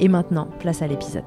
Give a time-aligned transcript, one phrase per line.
[0.00, 1.24] Et maintenant, place à l'épisode.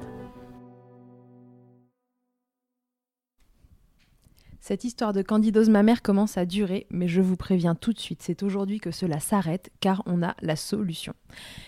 [4.58, 8.22] Cette histoire de candidose mammaire commence à durer, mais je vous préviens tout de suite,
[8.22, 11.12] c'est aujourd'hui que cela s'arrête car on a la solution.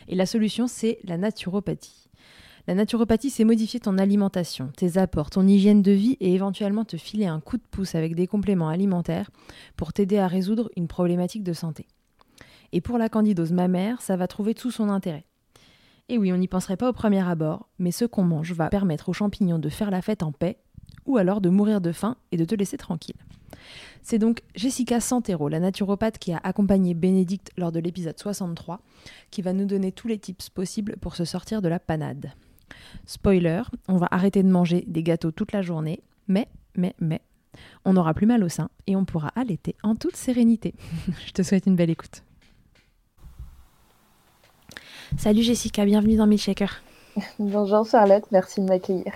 [0.08, 2.08] Et la solution, c'est la naturopathie.
[2.66, 6.96] La naturopathie, c'est modifier ton alimentation, tes apports, ton hygiène de vie et éventuellement te
[6.96, 9.30] filer un coup de pouce avec des compléments alimentaires
[9.76, 11.86] pour t'aider à résoudre une problématique de santé.
[12.72, 15.26] Et pour la candidose mammaire, ça va trouver tout son intérêt.
[16.08, 19.08] Et oui, on n'y penserait pas au premier abord, mais ce qu'on mange va permettre
[19.08, 20.58] aux champignons de faire la fête en paix,
[21.04, 23.16] ou alors de mourir de faim et de te laisser tranquille.
[24.02, 28.80] C'est donc Jessica Santero, la naturopathe qui a accompagné Bénédicte lors de l'épisode 63,
[29.32, 32.30] qui va nous donner tous les tips possibles pour se sortir de la panade.
[33.04, 37.20] Spoiler, on va arrêter de manger des gâteaux toute la journée, mais, mais, mais,
[37.84, 40.74] on n'aura plus mal au sein et on pourra allaiter en toute sérénité.
[41.26, 42.22] Je te souhaite une belle écoute.
[45.18, 46.82] Salut Jessica, bienvenue dans Milkshaker.
[47.38, 49.12] Bonjour Charlotte, merci de m'accueillir.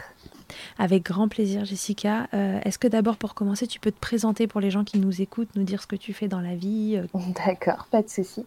[0.78, 2.28] Avec grand plaisir Jessica.
[2.33, 5.21] Euh, est-ce que d'abord pour commencer, tu peux te présenter pour les gens qui nous
[5.21, 8.47] écoutent, nous dire ce que tu fais dans la vie euh D'accord, pas de souci.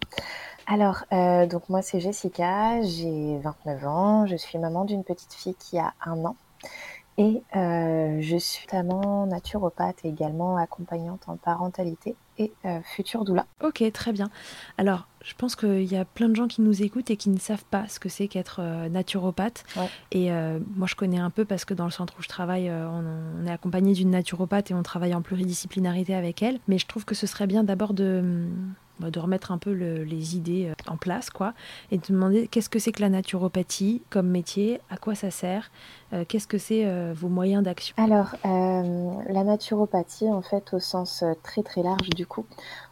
[0.65, 5.55] Alors, euh, donc moi c'est Jessica, j'ai 29 ans, je suis maman d'une petite fille
[5.55, 6.35] qui a un an
[7.17, 13.45] et euh, je suis notamment naturopathe et également accompagnante en parentalité et euh, future doula.
[13.63, 14.29] Ok, très bien.
[14.77, 17.37] Alors, je pense qu'il y a plein de gens qui nous écoutent et qui ne
[17.37, 19.63] savent pas ce que c'est qu'être naturopathe.
[20.11, 20.29] Et
[20.75, 23.51] moi, je connais un peu parce que dans le centre où je travaille, on, est
[23.51, 26.59] accompagné d'une naturopathe et on travaille en pluridisciplinarité avec elle.
[26.67, 28.49] Mais je trouve que ce serait bien d'abord de
[28.81, 31.53] bah, de remettre un peu les idées euh, en place, quoi,
[31.91, 35.71] et de demander qu'est-ce que c'est que la naturopathie comme métier, à quoi ça sert,
[36.13, 37.95] euh, qu'est-ce que c'est euh, vos moyens d'action?
[37.97, 42.45] Alors, la naturopathie, en fait, au sens très très large, du coup,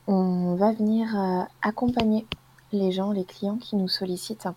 [0.07, 1.07] on va venir
[1.61, 2.25] accompagner
[2.71, 4.47] les gens, les clients qui nous sollicitent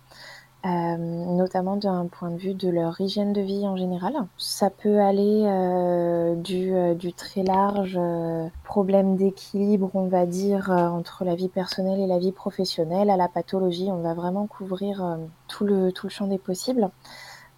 [0.65, 4.15] euh, notamment d'un point de vue de leur hygiène de vie en général.
[4.37, 7.99] Ça peut aller euh, du, euh, du, très large
[8.63, 13.27] problème d'équilibre, on va dire, entre la vie personnelle et la vie professionnelle, à la
[13.27, 13.89] pathologie.
[13.91, 16.89] On va vraiment couvrir tout, le, tout le champ des possibles.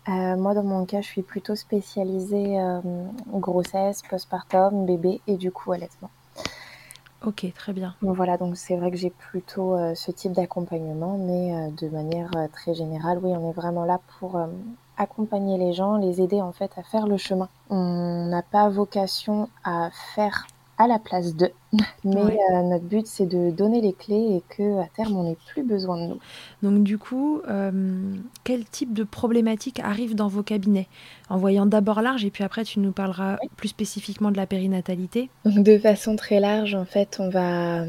[0.08, 2.58] moi, dans mon cas, je suis plutôt spécialisée
[3.34, 6.10] grossesse, postpartum, bébé et du coup allaitement.
[7.26, 7.96] Ok, très bien.
[8.02, 12.30] voilà, donc c'est vrai que j'ai plutôt euh, ce type d'accompagnement, mais euh, de manière
[12.38, 14.40] euh, très générale, oui, on est vraiment là pour
[14.98, 17.50] accompagner les gens, les aider en fait à faire le chemin.
[17.70, 20.48] On n'a pas vocation à faire
[20.78, 21.52] à la place d'eux.
[22.04, 25.38] Mais euh, notre but, c'est de donner les clés et que à terme, on n'ait
[25.54, 26.20] plus besoin de nous.
[26.64, 30.88] Donc du coup, euh, quel type de problématique arrive dans vos cabinets?
[31.30, 35.30] En voyant d'abord large et puis après, tu nous parleras plus spécifiquement de la périnatalité?
[35.46, 37.84] De façon très large, en fait, on va...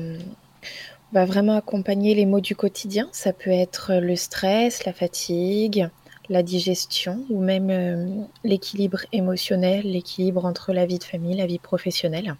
[1.10, 3.08] On va vraiment accompagner les maux du quotidien.
[3.12, 5.88] Ça peut être le stress, la fatigue,
[6.28, 11.58] la digestion ou même euh, l'équilibre émotionnel, l'équilibre entre la vie de famille, la vie
[11.58, 12.36] professionnelle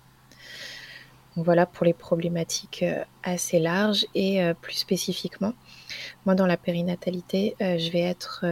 [1.37, 5.53] voilà pour les problématiques euh, assez larges et euh, plus spécifiquement.
[6.27, 8.45] Moi, dans la périnatalité, euh, je vais être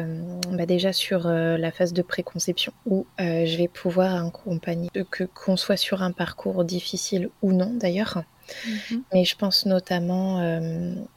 [0.53, 5.77] bah, déjà sur la phase de préconception où je vais pouvoir accompagner, que qu'on soit
[5.77, 8.23] sur un parcours difficile ou non d'ailleurs.
[8.67, 9.03] Mhm.
[9.13, 10.39] Mais je pense notamment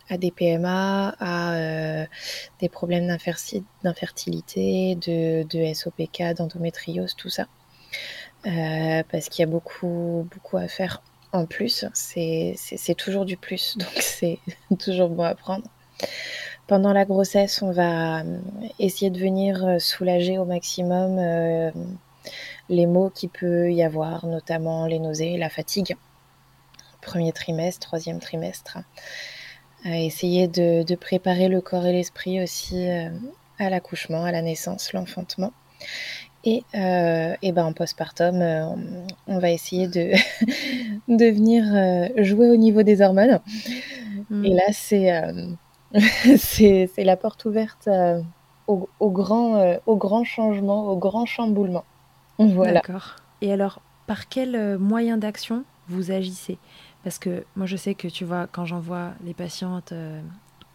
[0.10, 2.06] à des PMA, à
[2.60, 7.48] des problèmes d'infertilité, de, de SOPK, d'endométriose, tout ça.
[8.44, 11.86] parce qu'il y a beaucoup, beaucoup à faire en plus.
[11.94, 14.40] C'est toujours du plus, donc c'est
[14.80, 15.66] toujours bon à prendre.
[16.68, 18.24] Pendant la grossesse, on va
[18.78, 21.20] essayer de venir soulager au maximum
[22.70, 25.98] les maux qu'il peut y avoir, notamment les nausées, la fatigue.
[27.02, 28.78] Premier trimestre, troisième trimestre.
[29.84, 32.88] essayer de, préparer le corps et l'esprit aussi
[33.58, 35.54] à l'accouchement, à la naissance, l'enfantement.
[36.46, 38.66] Et, euh, ben en postpartum, euh,
[39.28, 40.12] on, va essayer de,
[41.08, 43.40] de venir euh, jouer au niveau des hormones.
[44.30, 44.46] Mm.
[44.46, 45.12] Et là, c'est
[46.38, 47.90] c'est la porte ouverte
[48.68, 51.84] au, au, grand, au grand changement, au grand chamboulement.
[52.38, 52.74] Voilà.
[52.74, 53.16] D'accord.
[53.42, 56.58] Et alors, par quel moyen d'action vous agissez?
[57.04, 59.94] Parce que moi, je sais que tu vois, quand j'envoie les patientes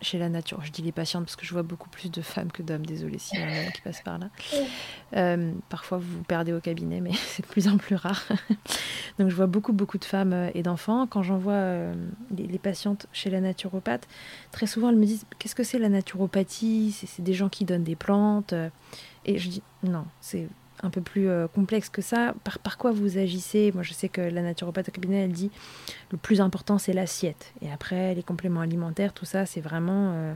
[0.05, 0.61] chez la nature.
[0.63, 2.87] Je dis les patientes parce que je vois beaucoup plus de femmes que d'hommes.
[2.87, 4.29] Désolée s'il y a un homme qui passe par là.
[5.17, 8.23] Euh, parfois, vous vous perdez au cabinet, mais c'est de plus en plus rare.
[9.19, 11.07] Donc, je vois beaucoup, beaucoup de femmes euh, et d'enfants.
[11.07, 11.95] Quand j'envoie euh,
[12.37, 14.07] les, patientes chez la naturopathe,
[14.53, 16.93] très souvent, elles me disent Qu'est-ce que c'est la naturopathie?
[16.93, 18.55] C'est des gens qui donnent des plantes.
[19.25, 20.49] Et je dis Non, c'est
[20.83, 22.35] un peu plus euh, complexe que ça.
[22.45, 23.73] Par, par quoi vous agissez?
[23.73, 25.51] Moi, je sais que la naturopathe au cabinet, elle dit
[26.11, 27.53] le plus important, c'est l'assiette.
[27.63, 30.35] Et après, les compléments alimentaires, tout ça, c'est vraiment euh,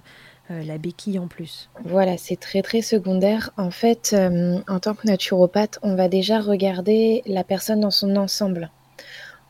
[0.50, 1.68] euh, la béquille en plus.
[1.84, 3.50] Voilà, c'est très, très secondaire.
[3.56, 8.70] En fait, en tant que naturopathe, on va déjà regarder la personne dans son ensemble.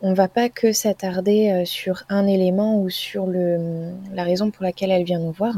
[0.00, 4.92] On va pas que s'attarder sur un élément ou sur le, la raison pour laquelle
[4.92, 5.54] elle vient nous voir.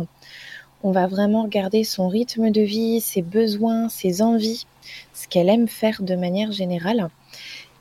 [0.83, 4.67] On va vraiment regarder son rythme de vie, ses besoins, ses envies
[5.13, 7.09] ce qu'elle aime faire de manière générale.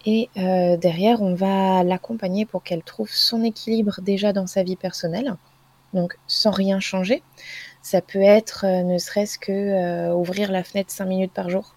[0.06, 4.76] Et euh, derrière, on va l'accompagner pour qu'elle trouve son équilibre déjà dans sa vie
[4.76, 5.36] personnelle,
[5.94, 7.22] donc sans rien changer.
[7.82, 11.76] Ça peut être euh, ne serait-ce que euh, ouvrir la fenêtre 5 minutes par jour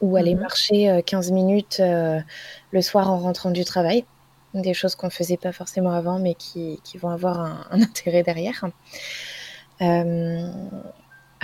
[0.00, 0.40] ou aller mhm.
[0.40, 4.04] marcher 15 minutes le soir en rentrant du travail.
[4.52, 8.24] Des choses qu'on ne faisait pas forcément avant, mais qui, vont avoir un, un intérêt
[8.24, 8.64] derrière.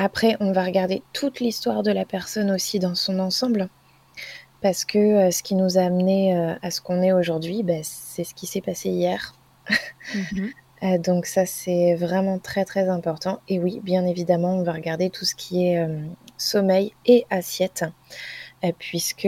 [0.01, 3.69] Après, on va regarder toute l'histoire de la personne aussi dans son ensemble.
[4.61, 7.83] Parce que euh, ce qui nous a amené euh, à ce qu'on est aujourd'hui, bah,
[7.83, 9.35] c'est ce qui s'est passé hier.
[10.15, 10.51] Mhm.
[10.85, 13.41] Euh, donc ça, c'est vraiment très très important.
[13.49, 15.85] Et oui, bien évidemment, on va regarder tout ce qui est
[16.37, 17.85] sommeil et assiette.
[18.79, 19.27] puisque,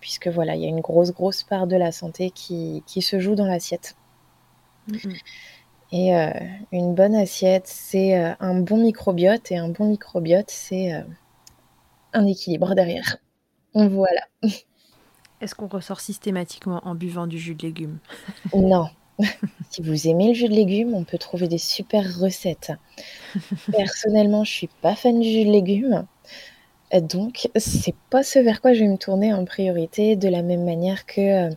[0.00, 3.36] puisque voilà, il y a une grosse grosse part de la santé qui, se joue
[3.36, 3.94] dans l'assiette.
[4.88, 5.14] Mhm.
[5.90, 6.30] Et euh,
[6.70, 9.50] une bonne assiette, c'est euh, un bon microbiote.
[9.50, 11.02] Et un bon microbiote, c'est euh,
[12.12, 13.16] un équilibre derrière.
[13.74, 14.20] Voilà.
[15.40, 17.98] Est-ce qu'on ressort systématiquement en buvant du jus de légumes?
[18.54, 18.88] Non.
[19.70, 22.72] si vous aimez le jus de légumes, on peut trouver des super recettes.
[23.72, 26.06] Personnellement, je suis pas fan du jus de légumes.
[26.92, 30.64] Donc, c'est pas ce vers quoi je vais me tourner en priorité, de la même
[30.64, 31.50] manière que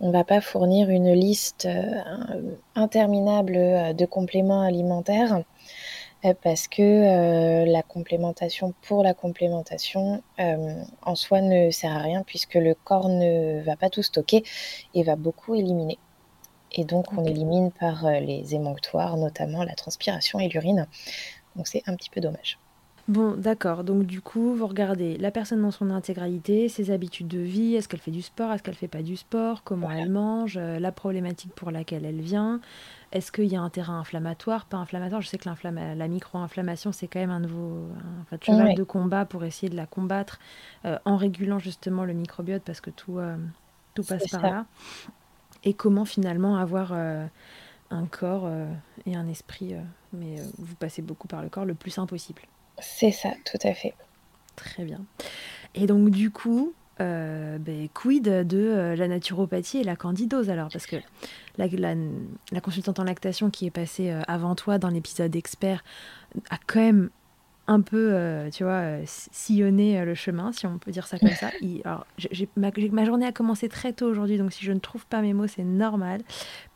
[0.00, 5.42] on va pas fournir une liste euh, interminable euh, de compléments alimentaires
[6.24, 10.22] euh, parce que la complémentation pour la complémentation
[11.02, 14.42] en soi ne sert à rien puisque le corps ne va pas tout stocker
[14.94, 15.98] et va beaucoup éliminer.
[16.72, 20.86] Et donc on élimine par les émonctoires, notamment la transpiration et l'urine.
[21.56, 22.58] Donc c'est un petit peu dommage.
[23.08, 23.84] Bon, d'accord.
[23.84, 27.88] Donc du coup, vous regardez la personne dans son intégralité, ses habitudes de vie, est-ce
[27.88, 30.92] qu'elle fait du sport, est-ce qu'elle fait pas du sport, comment elle mange, euh, la
[30.92, 32.60] problématique pour laquelle elle vient,
[33.12, 35.22] est-ce qu'il y a un terrain inflammatoire, pas inflammatoire?
[35.22, 37.88] Je sais que la micro-inflammation, c'est quand même un nouveau
[38.30, 40.38] un, cheval de combat pour essayer de la combattre
[40.84, 43.38] euh, en régulant justement le microbiote parce que tout, euh,
[43.94, 44.66] tout passe par là.
[45.64, 48.48] Et comment finalement avoir un corps
[49.06, 49.74] et un esprit,
[50.12, 52.42] mais vous passez beaucoup par le corps, le plus simple possible?
[52.80, 53.94] C'est ça, tout à fait.
[54.56, 55.04] Très bien.
[55.74, 60.68] Et donc du coup, euh, ben, quid de euh, la naturopathie et la candidose alors?
[60.72, 60.96] Parce que
[61.56, 65.84] la, consultante en lactation qui est passée euh, avant toi dans l'épisode expert
[66.50, 67.10] a quand même
[67.68, 71.18] un peu, euh, tu vois, euh, sillonner euh, le chemin, si on peut dire ça
[71.18, 71.50] comme ça.
[72.56, 75.46] ma, journée a commencé très tôt aujourd'hui, donc si je ne trouve pas mes mots,
[75.46, 76.22] c'est normal.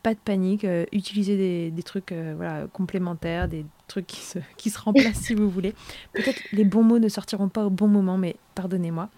[0.03, 0.67] Pas de panique.
[0.91, 5.73] utilisez des, trucs voilà, complémentaires, des trucs qui se, remplacent si vous voulez.
[6.13, 9.09] Peut-être les bons mots ne sortiront pas au bon moment, mais pardonnez-moi.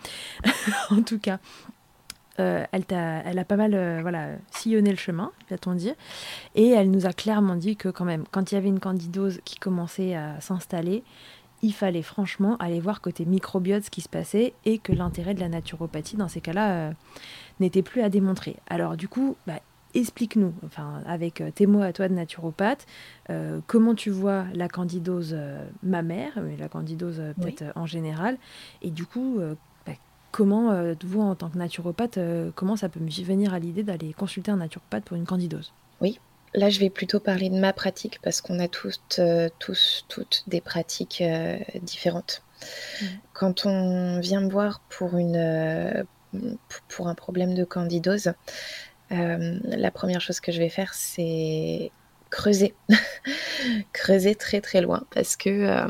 [0.91, 1.39] en tout cas,
[2.37, 5.95] elle, a, elle, a, pas mal voilà, sillonné le chemin, va-t-on dire.
[6.53, 9.41] Et elle nous a clairement dit que quand même, quand il y avait une candidose
[9.43, 11.03] qui commençait à s'installer,
[11.65, 15.39] il fallait franchement aller voir côté microbiote ce qui se passait et que l'intérêt de
[15.39, 16.91] la naturopathie dans ces cas-là euh,
[17.59, 18.57] n'était plus à démontrer.
[18.67, 19.59] Alors du coup, bah,
[19.95, 22.85] explique-nous, enfin avec euh, tes mots à toi de naturopathe,
[23.31, 25.35] euh, comment tu vois la candidose
[25.81, 28.37] mammaire, mais la candidose peut-être en général,
[28.83, 29.39] et du coup,
[29.87, 29.93] bah,
[30.31, 30.71] comment,
[31.03, 32.19] vous, en tant que naturopathe,
[32.53, 35.73] comment ça peut me venir à l'idée d'aller consulter un naturopathe pour une candidose?
[35.99, 36.19] Oui,
[36.55, 39.19] Là, je vais plutôt parler de ma pratique parce qu'on a toutes,
[39.59, 41.23] tous, toutes des pratiques
[41.81, 42.41] différentes.
[43.01, 43.05] Mmh.
[43.33, 46.05] Quand on vient me voir pour, une,
[46.87, 48.33] pour un problème de candidose,
[49.09, 51.91] la première chose que je vais faire, c'est
[52.35, 52.73] creuser.
[53.93, 55.49] creuser très très loin parce que...
[55.49, 55.87] Euh,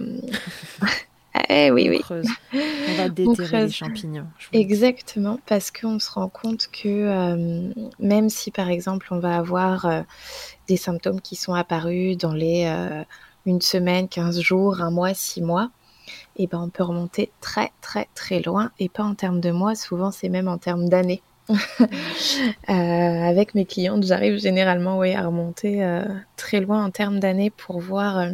[1.49, 2.01] eh oui, oui.
[2.11, 4.27] On va déterrer les champignons.
[4.53, 9.85] Exactement, parce qu'on se rend compte que euh, même si par exemple on va avoir
[9.85, 10.01] euh,
[10.67, 12.65] des symptômes qui sont apparus dans les
[13.45, 15.69] une semaine, 15 jours, un mois, six mois,
[16.37, 19.51] et eh ben on peut remonter très très très loin et pas en termes de
[19.51, 21.21] mois, souvent c'est même en termes d'années.
[22.69, 26.03] Euh, avec mes clientes, j'arrive généralement à remonter euh,
[26.35, 28.31] très loin en termes d'années pour voir euh,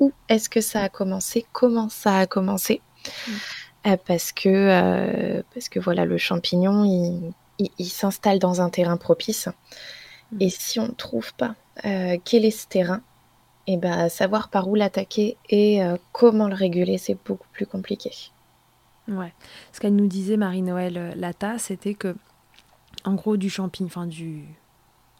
[0.00, 2.80] où est-ce que ça a commencé, comment ça a commencé.
[3.84, 3.94] Mm.
[4.06, 6.84] parce, que, parce que voilà, le champignon,
[7.58, 9.48] il, s'installe dans un terrain propice.
[10.32, 10.36] Mm.
[10.40, 11.54] Et si on ne trouve pas
[12.24, 13.00] quel est ce terrain,
[13.66, 18.10] et eh ben, savoir par où l'attaquer et comment le réguler, c'est beaucoup plus compliqué.
[19.08, 19.32] Ouais.
[19.72, 22.16] Ce qu'elle nous disait, Marie-Noël Lata, c'était que
[23.04, 24.44] en gros du champignon, enfin du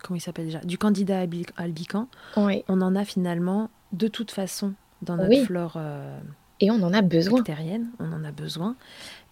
[0.03, 1.25] comment il s'appelle déjà, du candidat
[1.57, 5.75] albican, on en a finalement de toute façon dans notre flore.
[5.77, 6.19] Euh,
[6.61, 7.39] et on en a besoin.
[7.39, 8.77] Bactérienne, on en a besoin.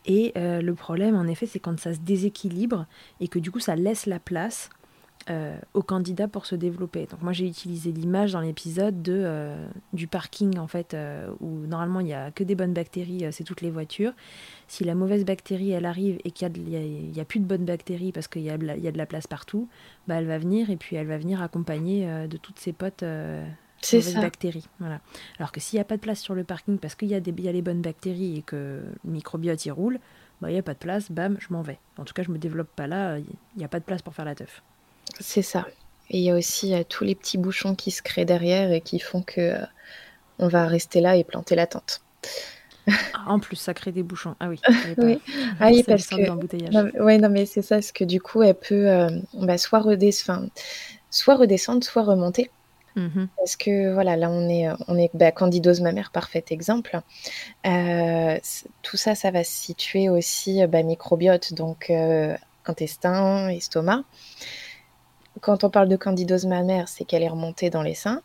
[0.07, 2.87] Et euh, le problème, en effet, c'est quand ça se déséquilibre
[3.21, 4.71] et que du coup, ça laisse la place
[5.29, 7.07] euh, aux candidats pour se développer.
[7.07, 10.97] Donc moi j'ai utilisé l'image dans l'épisode de euh, du parking en fait
[11.41, 14.13] où normalement il n'y a que des bonnes bactéries, c'est toutes les voitures.
[14.69, 18.29] Si la mauvaise bactérie elle arrive et qu'il n'y a, plus de bonnes bactéries parce
[18.29, 19.69] qu'il y, a, y a de la place partout,
[20.07, 23.03] bah, elle va venir et puis elle va venir accompagner de toutes ses potes
[23.93, 24.69] mauvaises bactéries.
[24.81, 25.01] Voilà.
[25.39, 27.19] Alors que s'il n'y a pas de place sur le parking parce qu'il y, a
[27.19, 29.99] y a les bonnes bactéries et que le microbiote y roule,
[30.41, 31.79] bah, il n'y a pas de place, bam, je m'en vais.
[31.99, 33.25] En tout cas, je me développe pas là, il
[33.57, 34.63] n'y a pas de place pour faire la teuf.
[35.21, 35.67] C'est ça.
[36.11, 38.81] Et il y a aussi euh, tous les petits bouchons qui se créent derrière et
[38.81, 39.67] qui font que euh,
[40.39, 42.03] on va rester là et planter la tente.
[43.15, 44.37] Ah, en plus, ça crée des bouchons.
[44.39, 44.61] Ah oui.
[44.99, 45.19] oui.
[45.59, 47.03] Ah oui, parce que.
[47.03, 50.49] ouais, non, mais c'est ça, parce que du coup, elle peut euh, bah, soit, redescendre,
[51.11, 52.51] soit redescendre, soit remonter.
[52.97, 57.01] Mmh parce que voilà, là on est, on est bah, candidose mammaire, parfait exemple.
[57.63, 61.93] tout ça, ça va se situer aussi bah, microbiote, donc
[62.65, 64.03] intestin, estomac.
[65.41, 68.23] Quand on parle de candidose mammaire, c'est qu'elle est remontée dans les seins.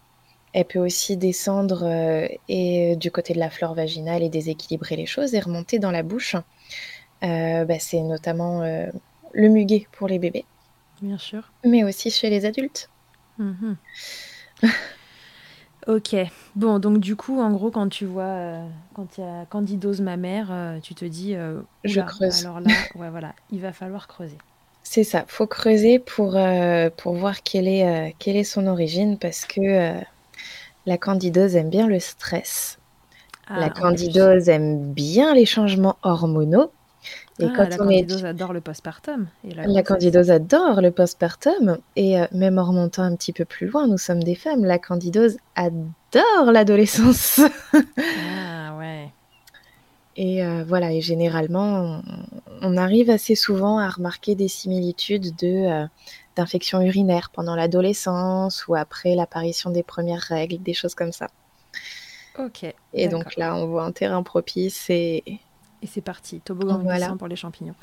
[0.54, 5.06] Elle peut aussi descendre euh, et, du côté de la flore vaginale et déséquilibrer les
[5.06, 6.36] choses et remonter dans la bouche.
[7.24, 8.88] Euh, bah, c'est notamment euh,
[9.34, 10.46] le muguet pour les bébés.
[11.02, 11.52] Bien sûr.
[11.64, 12.90] Mais aussi chez les adultes.
[13.38, 13.78] Mhm.
[15.88, 16.16] ok.
[16.56, 18.60] Bon, donc du coup, en gros, quand tu vois,
[18.94, 21.36] quand il y a candidose mammaire, tu te dis,
[21.84, 22.46] je creuse.
[22.46, 24.38] Alors là, ouais, voilà, il va falloir creuser.
[24.84, 29.18] C'est ça, faut creuser pour, euh, pour voir quelle est, euh, quelle est son origine
[29.18, 30.02] parce que euh,
[30.86, 32.80] la candidose aime bien le stress.
[33.48, 36.72] Ah, la candidose aime bien les changements hormonaux.
[37.40, 39.28] Et ah, la candidose adore le postpartum.
[39.44, 41.78] la, candidose adore le postpartum.
[41.96, 44.64] Et même en remontant un petit peu plus loin, nous sommes des femmes.
[44.64, 47.40] La candidose adore l'adolescence.
[47.74, 49.10] ah ouais.
[50.18, 52.02] Et voilà, et généralement,
[52.62, 55.88] on arrive assez souvent à remarquer des similitudes de euh,
[56.36, 61.28] d'infections urinaires pendant l'adolescence ou après l'apparition des premières règles, des choses comme ça.
[62.40, 62.74] Ok.
[62.94, 65.24] Et donc là, on voit un terrain propice et.
[65.82, 67.16] Et c'est parti, toboggan voilà.
[67.16, 67.76] pour les champignons.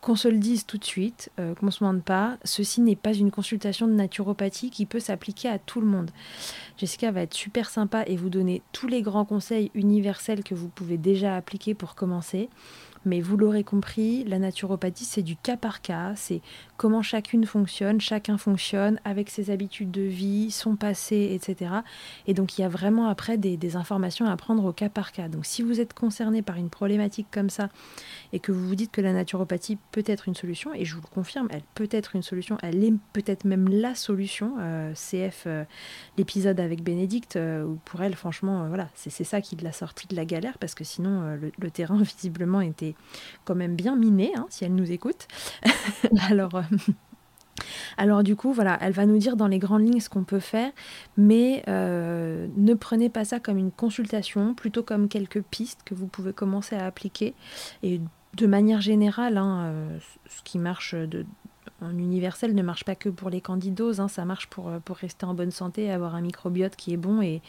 [0.00, 2.96] Qu'on se le dise tout de suite, euh, qu'on ne se demande pas, ceci n'est
[2.96, 6.10] pas une consultation de naturopathie qui peut s'appliquer à tout le monde.
[6.76, 10.68] Jessica va être super sympa et vous donner tous les grands conseils universels que vous
[10.68, 12.48] pouvez déjà appliquer pour commencer.
[13.06, 16.42] Mais vous l'aurez compris, la naturopathie, c'est du cas par cas, c'est
[16.76, 21.70] comment chacune fonctionne, chacun fonctionne avec ses habitudes de vie, son passé, etc.
[22.26, 25.28] Et donc il y a vraiment après des, informations à prendre au cas par cas.
[25.28, 27.68] Donc si vous êtes concerné par une problématique comme ça
[28.32, 31.02] et que vous vous dites que la naturopathie peut être une solution, et je vous
[31.02, 34.54] le confirme, elle peut être une solution, elle est peut-être même la solution.
[34.58, 35.64] Euh, CF, euh,
[36.18, 40.24] l'épisode avec Bénédicte, euh, pour elle, franchement, voilà, c'est ça qui l'a sortie de la
[40.24, 42.95] galère parce que sinon le terrain visiblement était
[43.44, 45.26] quand même bien minée, hein, si elle nous écoute.
[46.28, 46.62] alors, euh,
[47.96, 50.40] alors du coup, voilà, elle va nous dire dans les grandes lignes ce qu'on peut
[50.40, 50.70] faire,
[51.16, 56.06] mais euh, ne prenez pas ça comme une consultation, plutôt comme quelques pistes que vous
[56.06, 57.34] pouvez commencer à appliquer.
[57.82, 58.00] Et
[58.34, 59.98] de manière générale, hein, euh,
[60.28, 60.94] ce qui marche
[61.80, 65.24] en universel ne marche pas que pour les candidoses, hein, ça marche pour, pour rester
[65.24, 67.42] en bonne santé, avoir un microbiote qui est bon et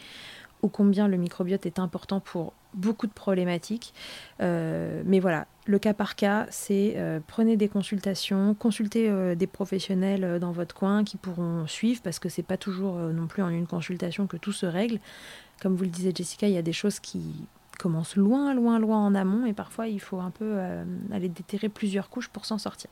[0.62, 3.94] ô combien le microbiote est important pour beaucoup de problématiques.
[4.40, 6.96] mais voilà, le cas par cas, c'est
[7.26, 12.42] prenez des consultations, consultez des professionnels dans votre coin qui pourront suivre parce que c'est
[12.42, 15.00] pas toujours non plus en une consultation que tout se règle.
[15.62, 17.46] Comme vous le disait Jessica, il y a des choses qui
[17.78, 20.58] commencent loin, loin, loin en amont et parfois il faut un peu
[21.12, 22.90] aller déterrer plusieurs couches pour s'en sortir.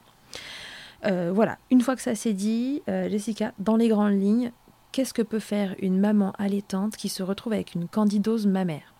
[1.02, 4.52] voilà, une fois que ça s'est dit, Jessica, dans les grandes lignes,
[4.96, 8.94] qu'est-ce que peut faire une maman allaitante qui se retrouve avec une candidose mammaire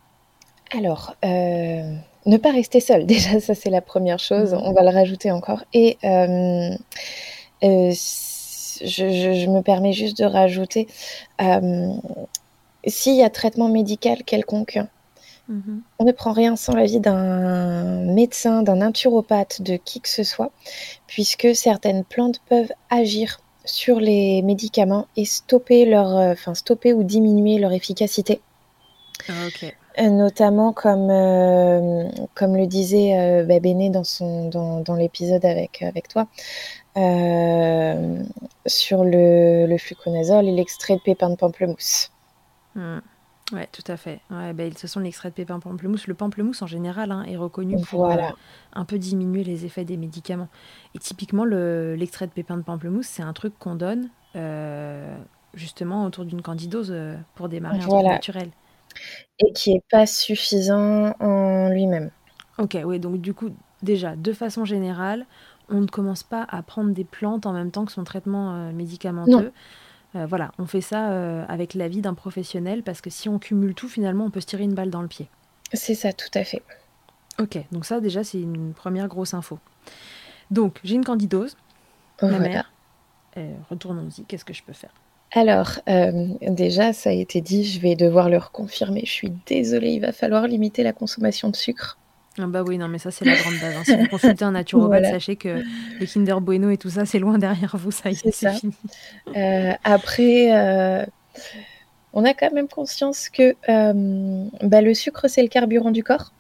[0.71, 1.95] Alors, euh,
[2.27, 4.61] ne pas rester seule, déjà, ça c'est la première chose, mhm.
[4.63, 5.65] on va le rajouter encore.
[5.73, 6.69] Et euh,
[7.65, 10.87] euh, je, me permets juste de rajouter,
[12.87, 14.79] s'il y a traitement médical quelconque,
[15.49, 15.81] mhm.
[15.99, 20.53] On ne prend rien sans l'avis d'un médecin, d'un naturopathe, de qui que ce soit,
[21.07, 27.03] puisque certaines plantes peuvent agir sur les médicaments et stopper leur, euh, enfin stopper ou
[27.03, 28.41] diminuer leur efficacité.
[29.29, 29.33] Ah,
[29.99, 35.83] euh, notamment comme, euh, comme le disait bah, Béné dans, son, dans, dans l'épisode avec,
[35.83, 36.29] avec toi,
[38.67, 42.11] sur le, le fluconazole et l'extrait de pépins de pamplemousse.
[42.75, 42.99] Hmm.
[43.53, 44.21] Oui, tout à fait.
[44.31, 46.09] Ouais, bah, ce sont l'extrait de pépins pamplemousse.
[46.09, 48.17] Le pamplemousse, en général, hein, est reconnu pour euh,
[48.73, 50.49] un peu diminuer les effets des médicaments.
[50.95, 55.17] Et typiquement, l'extrait de pépins de pamplemousse, c'est un truc qu'on donne euh,
[55.55, 58.51] justement autour d'une candidose euh, pour démarrer un truc naturel.
[59.39, 62.11] Et qui n'est pas suffisant en lui-même.
[62.59, 63.51] Ok, oui, donc du coup,
[63.83, 65.25] déjà, de façon générale,
[65.69, 69.53] on ne commence pas à prendre des plantes en même temps que son traitement médicamenteux.
[70.17, 73.75] Euh, voilà, on fait ça euh, avec l'avis d'un professionnel parce que si on cumule
[73.75, 75.29] tout, finalement, on peut se tirer une balle dans le pied.
[75.73, 76.63] C'est ça, tout à fait.
[77.39, 79.59] Ok, donc ça déjà, c'est une première grosse info.
[80.51, 81.57] Donc, j'ai une candidose,
[82.23, 82.73] ma mère.
[83.37, 84.95] Euh, retournons-y, qu'est-ce que je peux faire?
[85.33, 85.81] Alors,
[86.41, 89.03] déjà, ça a été dit, je vais devoir le reconfirmer.
[89.05, 91.99] Je suis désolée, il va falloir limiter la consommation de sucre.
[92.39, 93.77] Ah bah oui, non, mais ça, c'est la grande base.
[93.77, 93.85] Hein.
[93.85, 95.63] Si vous consultez un naturopathe, sachez que
[95.99, 98.75] les Kinder Bueno et tout ça, c'est loin derrière vous, ça y est, c'est fini.
[99.37, 101.05] Euh, après, euh,
[102.13, 106.33] on a quand même conscience que euh, bah, le sucre, c'est le carburant du corps.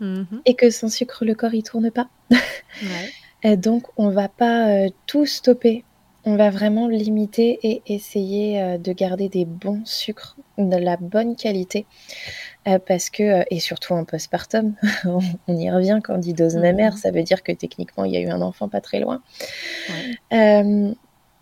[0.00, 0.40] Mm-hmm.
[0.46, 2.08] Et que sans sucre, le corps, il tourne pas.
[3.42, 5.84] et donc, on va pas tout stopper.
[6.24, 11.86] On va vraiment limiter et essayer de garder des bons sucres, de la bonne qualité.
[12.68, 14.74] Euh, parce que, euh, et surtout en postpartum,
[15.06, 16.60] on, y revient, candidose mmh.
[16.60, 19.22] mammaire, ça veut dire que techniquement il y a eu un enfant pas très loin.
[20.32, 20.92] Euh,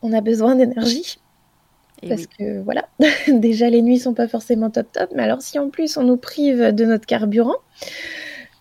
[0.03, 1.19] on a besoin d'énergie.
[2.09, 2.89] Parce que voilà,
[3.29, 6.17] déjà les nuits sont pas forcément top top, mais alors si en plus on nous
[6.17, 7.57] prive de notre carburant,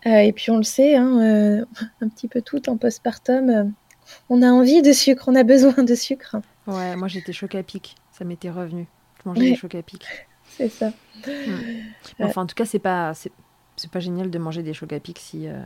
[0.05, 1.63] et puis on le sait, hein,
[2.01, 3.73] un petit peu tout en postpartum,
[4.29, 6.37] on a envie de sucre, on a besoin de sucre.
[6.65, 8.87] Ouais, moi j'étais choc à pic, ça m'était revenu.
[9.23, 10.07] Je mangeais des chocs à pic.
[10.57, 10.91] C'est ça.
[12.19, 15.61] Enfin, en tout cas, c'est pas, c'est pas génial de manger des pic si, euh,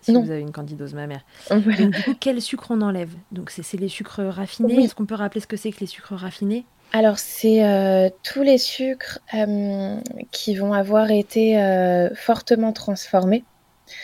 [0.00, 1.24] si vous avez une candidose mammaire.
[1.50, 3.14] Donc, du coup, quel sucre on enlève?
[3.32, 4.84] Donc, c'est les sucres raffinés.
[4.84, 6.64] Est-ce qu'on peut rappeler ce que c'est que les sucres raffinés?
[6.92, 11.58] Alors, c'est euh, tous les sucres euh, qui vont avoir été
[12.14, 13.44] fortement transformés,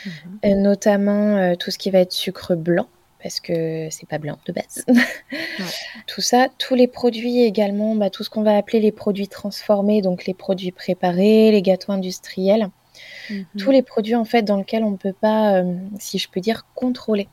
[0.06, 0.62] mhm.
[0.62, 2.88] notamment tout ce qui va être sucre blanc,
[3.24, 4.84] parce que c'est pas blanc de base.
[6.06, 10.02] tout ça, tous les produits également, bah, tout ce qu'on va appeler les produits transformés,
[10.02, 12.68] donc les produits préparés, les gâteaux industriels,
[13.30, 13.46] mhm.
[13.58, 16.40] tous les produits en fait dans lesquels on ne peut pas, euh, si je peux
[16.40, 17.26] dire, contrôler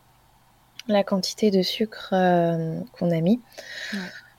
[0.87, 3.41] la quantité de sucre euh, qu'on a mis.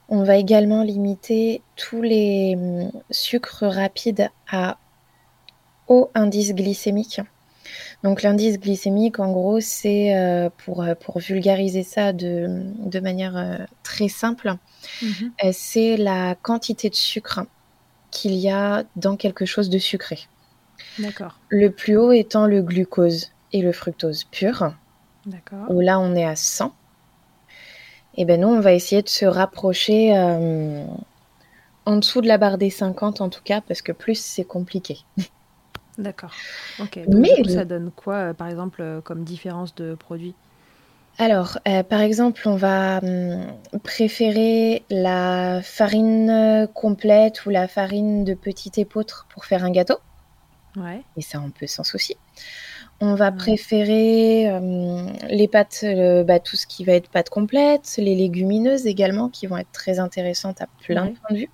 [0.09, 4.79] On va également limiter tous les hum, sucres rapides à
[5.87, 7.21] haut indice glycémique.
[8.03, 13.37] Donc l'indice glycémique, en gros, c'est euh, pour, euh, pour vulgariser ça de, de manière
[13.37, 14.55] euh, très simple,
[15.01, 15.31] mhm.
[15.51, 17.41] c'est la quantité de sucre
[18.11, 20.19] qu'il y a dans quelque chose de sucré.
[20.99, 21.39] D'accord.
[21.49, 24.73] Le plus haut étant le glucose et le fructose pur.
[25.25, 25.65] D'accord.
[25.69, 26.73] Où là, on est à 100.
[28.15, 30.13] Et ben nous, on va essayer de se rapprocher
[31.85, 34.99] en dessous de la barre des 50 en tout cas, parce que plus c'est compliqué.
[35.97, 36.31] D'accord.
[36.79, 36.99] Ok.
[37.07, 40.35] Mais ça donne quoi, euh, par exemple, euh, comme différence de produits
[41.19, 43.45] alors, euh, par exemple, on va hum,
[43.83, 49.99] préférer la farine complète ou la farine de petit épeautre pour faire un gâteau.
[50.75, 51.03] Ouais.
[51.15, 52.17] Et ça, on peut sans souci.
[52.99, 55.85] On va préférer hum, les pâtes,
[56.25, 59.99] bah, tout ce qui va être pâtes complètes, les légumineuses également, qui vont être très
[59.99, 61.51] intéressantes à plein de points de vue.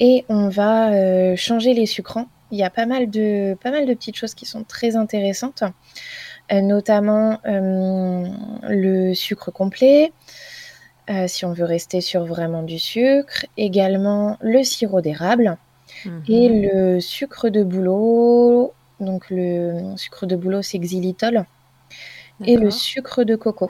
[0.00, 3.94] Et on va changer les sucrants il y a pas mal de, pas mal de
[3.94, 5.62] petites choses qui sont très intéressantes,
[6.52, 8.26] euh, notamment euh,
[8.68, 10.12] le sucre complet,
[11.10, 15.56] euh, si on veut rester sur vraiment du sucre, également le sirop d'érable
[16.04, 16.22] mhm.
[16.28, 21.44] et le sucre de bouleau Donc le sucre de bouleau, c'est xylitol.
[22.44, 23.68] Et le sucre de coco.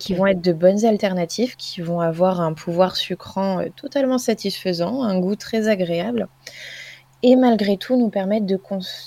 [0.00, 5.20] Qui vont être de bonnes alternatives, qui vont avoir un pouvoir sucrant totalement satisfaisant, un
[5.20, 6.26] goût très agréable.
[7.22, 8.58] Et malgré tout, nous permettre de,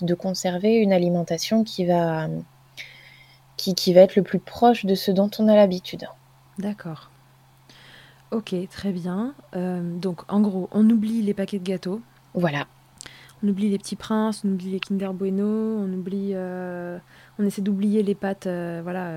[0.01, 2.27] de conserver une alimentation qui va,
[3.55, 6.07] qui, qui va être le plus proche de ce dont on a l'habitude.
[6.57, 7.09] D'accord.
[8.31, 9.33] Ok, très bien.
[9.55, 12.01] Euh, donc, en gros, on oublie les paquets de gâteaux.
[12.33, 12.67] Voilà.
[13.41, 16.99] On oublie les petits princes, on oublie les Kinder Bueno, on oublie, euh,
[17.39, 19.11] on essaie d'oublier les pâtes, euh, voilà,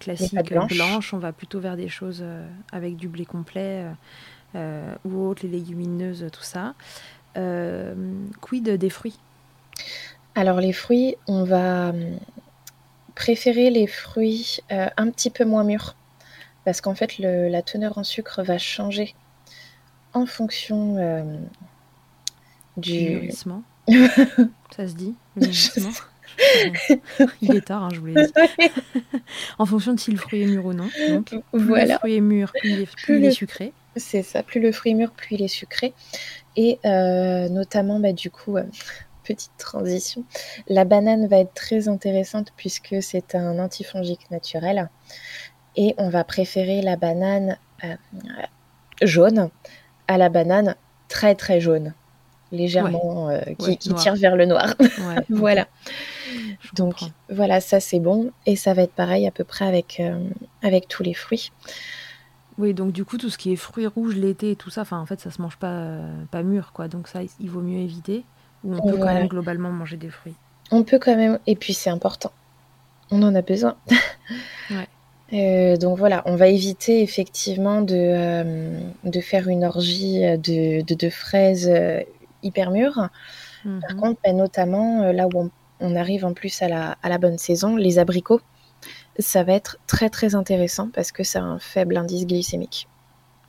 [0.00, 1.14] classiques blanches.
[1.14, 2.24] On va plutôt vers des choses
[2.72, 3.86] avec du blé complet
[4.54, 6.74] ou autres, les légumineuses, tout ça.
[8.40, 9.18] Quid des fruits?
[10.34, 12.18] Alors les fruits, on va hum,
[13.14, 15.94] préférer les fruits un petit peu moins mûrs
[16.64, 19.14] parce qu'en fait, la teneur en sucre va changer
[20.14, 21.36] en fonction euh,
[22.76, 23.10] du.
[23.10, 23.62] Mûrissement.
[24.76, 25.14] Ça se dit.
[27.42, 28.32] Il est tard, hein, je vous l'ai dit.
[29.58, 30.88] en fonction de si le fruit est mûr ou non.
[31.10, 33.72] Donc, plus le fruit est mûr, plus il est, sucré.
[33.94, 35.92] C'est ça, plus le fruit est mûr, plus il est sucré.
[36.56, 38.64] Et euh, notamment, bah, du coup, euh,
[39.24, 40.24] petite transition,
[40.68, 44.88] la banane va être très intéressante puisque c'est un antifongique naturel.
[45.76, 47.96] Et on va préférer la banane euh,
[49.02, 49.50] jaune
[50.06, 50.76] à la banane
[51.08, 51.94] très très jaune,
[52.52, 54.74] légèrement euh, qui, tire vers le noir.
[55.28, 55.66] voilà.
[56.74, 56.96] Donc
[57.28, 58.30] voilà, ça c'est bon.
[58.46, 60.28] Et ça va être pareil à peu près avec, euh,
[60.62, 61.50] avec tous les fruits.
[62.58, 65.00] Oui, donc du coup tout ce qui est fruits rouges l'été et tout ça, enfin
[65.00, 65.98] en fait ça se mange pas
[66.30, 68.24] pas mûr quoi, donc ça il vaut mieux éviter.
[68.62, 70.34] Ou on peut quand même globalement manger des fruits.
[70.70, 72.32] On peut quand même, et puis c'est important.
[73.10, 73.76] On en a besoin.
[74.70, 74.88] ouais.
[75.32, 81.10] Euh, donc voilà, on va éviter effectivement de, euh, de faire une orgie de, de,
[81.10, 82.00] fraises euh,
[82.42, 83.08] hyper mûres.
[83.64, 84.00] Par mhm.
[84.00, 87.76] contre, ben, notamment là où on, arrive en plus à la, à la, bonne saison,
[87.76, 88.40] les abricots,
[89.18, 92.88] ça va être très très intéressant parce que ça a un faible indice glycémique.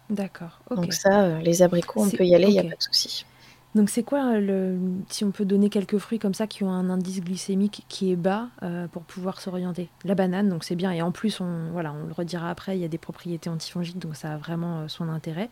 [0.10, 0.62] D'accord.
[0.70, 3.26] Donc ça, les abricots, on peut y aller, il n'y a pas de souci.
[3.74, 4.78] Donc c'est quoi le
[5.10, 8.16] si on peut donner quelques fruits comme ça qui ont un indice glycémique qui est
[8.16, 9.90] bas euh, pour pouvoir s'orienter?
[10.06, 12.82] La banane, donc c'est bien et en plus on voilà on le redira après, il
[12.82, 15.50] y a des propriétés antifongiques donc ça a vraiment euh, son intérêt.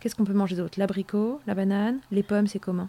[0.00, 0.78] Qu'est-ce qu'on peut manger d'autre?
[0.78, 2.88] L'abricot, la banane, les pommes, c'est comment?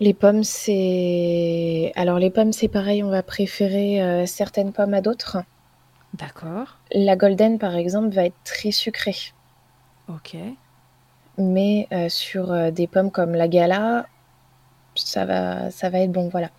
[0.00, 5.02] Les pommes c'est alors les pommes c'est pareil, on va préférer euh, certaines pommes à
[5.02, 5.38] d'autres.
[6.14, 6.78] D'accord.
[6.92, 9.16] La golden par exemple va être très sucrée.
[10.08, 10.36] OK.
[11.38, 14.06] Mais sur des pommes comme la gala,
[14.94, 16.50] ça va, ça va être bon, voilà.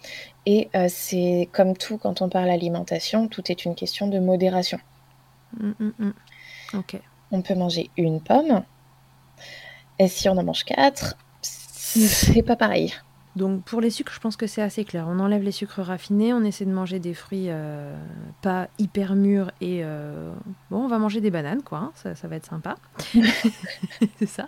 [0.46, 4.80] Et euh, c'est comme tout quand on parle alimentation, tout est une question de modération.
[5.60, 6.14] Mmh, mmh, mmh.
[6.78, 7.00] Ok.
[7.32, 8.64] On peut manger une pomme,
[10.00, 12.94] et si on en mange quatre, c'est pas pareil.
[13.36, 15.08] Donc pour les sucres, je pense que c'est assez clair.
[15.10, 17.96] On enlève les sucres raffinés, on essaie de manger des fruits euh,
[18.42, 20.32] pas hyper mûrs et euh,
[20.70, 21.80] bon, on va manger des bananes, quoi.
[21.80, 21.92] Hein.
[21.96, 22.76] ça, ça, va être sympa.
[24.20, 24.48] c'est ça.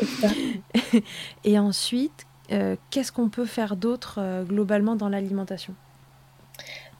[1.44, 5.74] et ensuite, euh, qu'est-ce qu'on peut faire d'autre globalement dans l'alimentation?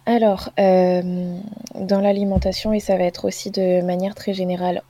[0.06, 4.82] Alors, dans l'alimentation, et ça va être aussi de manière très générale,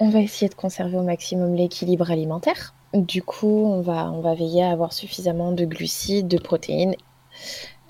[0.00, 2.74] on va essayer de conserver au maximum l'équilibre alimentaire.
[2.94, 6.94] Du coup, on va, on va veiller à avoir suffisamment de glucides, de protéines,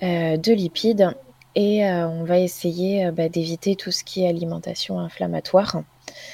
[0.01, 1.11] de lipides,
[1.55, 5.83] et on va essayer bah, d'éviter tout ce qui est alimentation inflammatoire.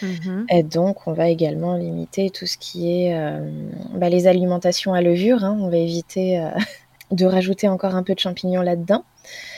[0.02, 4.94] Mmh et donc, on va également limiter tout ce qui est euh, bah, les alimentations
[4.94, 5.44] à levure.
[5.44, 5.58] Hein.
[5.62, 6.50] On va éviter euh,
[7.12, 9.04] de rajouter encore un peu de champignons là-dedans.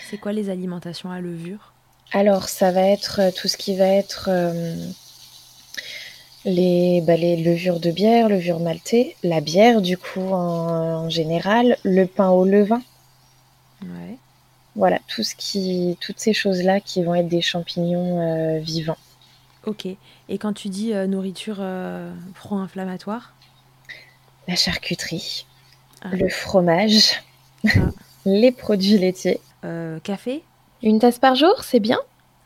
[0.10, 1.74] C'est quoi les alimentations à levure?
[2.12, 4.30] Alors, ça va être euh, tout ce qui va être
[6.46, 12.06] les, bah, les levures de bière, levure maltée, la bière du coup en, général, le
[12.06, 12.82] pain au levain.
[13.84, 14.18] Ouais.
[14.76, 18.98] Voilà, tout ce qui, toutes ces choses-là qui vont être des champignons vivants.
[19.66, 19.86] Ok.
[19.86, 23.34] Et quand tu dis euh, nourriture euh, pro-inflammatoire?
[24.48, 25.46] La charcuterie,
[26.02, 26.10] ah.
[26.14, 27.22] le fromage,
[27.68, 27.90] ah.
[28.26, 29.40] les produits laitiers.
[29.64, 30.44] Euh, café?
[30.82, 32.00] Une tasse par jour, c'est bien?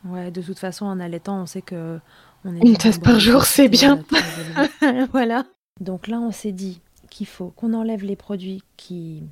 [0.04, 1.98] Ouais, de toute façon, en allaitant, on sait que
[2.62, 4.04] Une tasse par jour, c'est bien.
[5.12, 5.44] voilà.
[5.80, 6.80] Donc là, on s'est dit
[7.10, 9.22] qu'il faut qu'on enlève les produits qui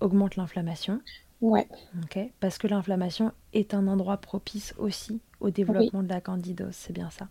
[0.00, 1.00] augmentent l'inflammation.
[1.40, 1.66] Ouais.
[2.02, 2.18] Ok.
[2.40, 7.10] Parce que l'inflammation est un endroit propice aussi au développement de la candidose, c'est bien
[7.10, 7.28] ça.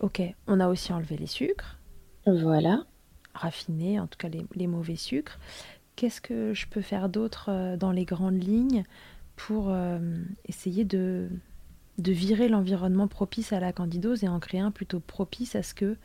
[0.00, 1.78] Ok, on a aussi enlevé les sucres.
[2.26, 2.84] Voilà.
[3.34, 5.38] Raffinés, en tout cas les, mauvais sucres.
[5.96, 8.84] Qu'est-ce que je peux faire d'autre euh, dans les grandes lignes
[9.36, 9.98] pour euh,
[10.46, 11.28] essayer de,
[11.98, 15.74] de virer l'environnement propice à la candidose et en créer un plutôt propice à ce
[15.74, 15.96] que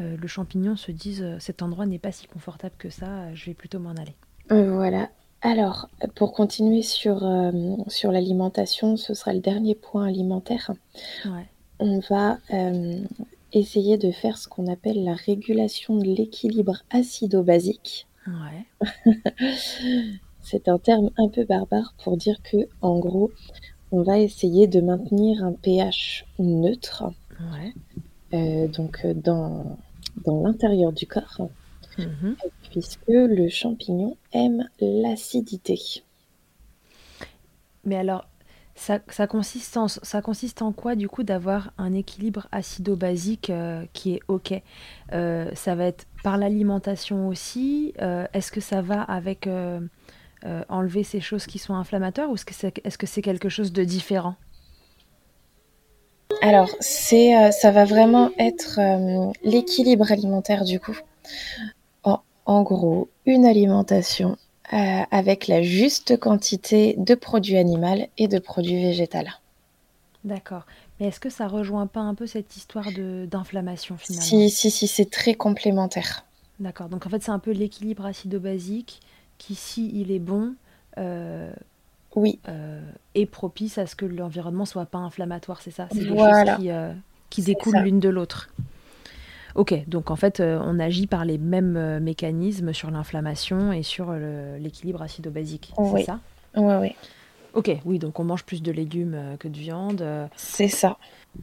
[0.00, 3.54] euh, le champignon se dise cet endroit n'est pas si confortable que ça, je vais
[3.54, 4.14] plutôt m'en aller.
[4.50, 5.08] voilà.
[5.42, 7.26] Alors, pour continuer sur,
[7.86, 10.70] sur l'alimentation, ce sera le dernier point alimentaire.
[11.24, 11.46] Ouais.
[11.78, 12.36] On va,
[13.52, 18.06] essayer de faire ce qu'on appelle la régulation de l'équilibre acido-basique.
[18.26, 18.92] Ouais.
[20.42, 23.30] C'est un terme un peu barbare pour dire que, en gros,
[23.92, 27.04] on va essayer de maintenir un pH neutre,
[27.52, 27.72] Ouais.
[28.34, 29.78] euh, donc euh, dans,
[30.24, 31.48] dans l'intérieur du corps,
[31.98, 32.36] Mhm.
[32.70, 35.78] puisque le champignon aime l'acidité.
[37.84, 38.26] Mais alors,
[38.74, 43.84] ça, ça consiste en, ça consiste en quoi, du coup, d'avoir un équilibre acido-basique euh,
[43.92, 44.54] qui est OK?
[45.12, 47.92] Euh, ça va être par l'alimentation aussi?
[47.98, 49.46] Est-ce que ça va avec
[50.44, 53.84] euh, enlever ces choses qui sont inflammatoires ou est-ce que c'est, que quelque chose de
[53.84, 54.36] différent?
[56.42, 60.96] Alors, c'est, euh, ça va vraiment être euh, l'équilibre alimentaire du coup.
[62.04, 64.36] En, en gros, une alimentation
[64.72, 69.18] avec la juste quantité de produits animaux et de produits végétaux.
[70.22, 70.64] D'accord.
[70.98, 74.24] Mais est-ce que ça rejoint pas un peu cette histoire de, d'inflammation finalement?
[74.24, 76.24] Si, si, si, c'est très complémentaire.
[76.60, 76.88] D'accord.
[76.88, 79.00] Donc en fait, c'est un peu l'équilibre acido-basique
[79.40, 80.54] qui, si il est bon,
[80.98, 81.52] euh,
[82.14, 82.80] Oui, euh,
[83.14, 85.88] est propice à ce que l'environnement soit pas inflammatoire, c'est ça?
[85.90, 86.92] C'est des choses voilà, qui, euh,
[87.30, 88.50] qui c'est découlent l'une de l'autre.
[89.56, 93.82] Ok, donc en fait, euh, on agit par les mêmes euh, mécanismes sur l'inflammation et
[93.82, 96.20] sur l'équilibre acido-basique, c'est ça?
[96.56, 96.96] oui, oui,
[97.52, 100.02] Ok, oui, donc on mange plus de légumes euh, que de viande.
[100.02, 100.98] euh, c'est ça.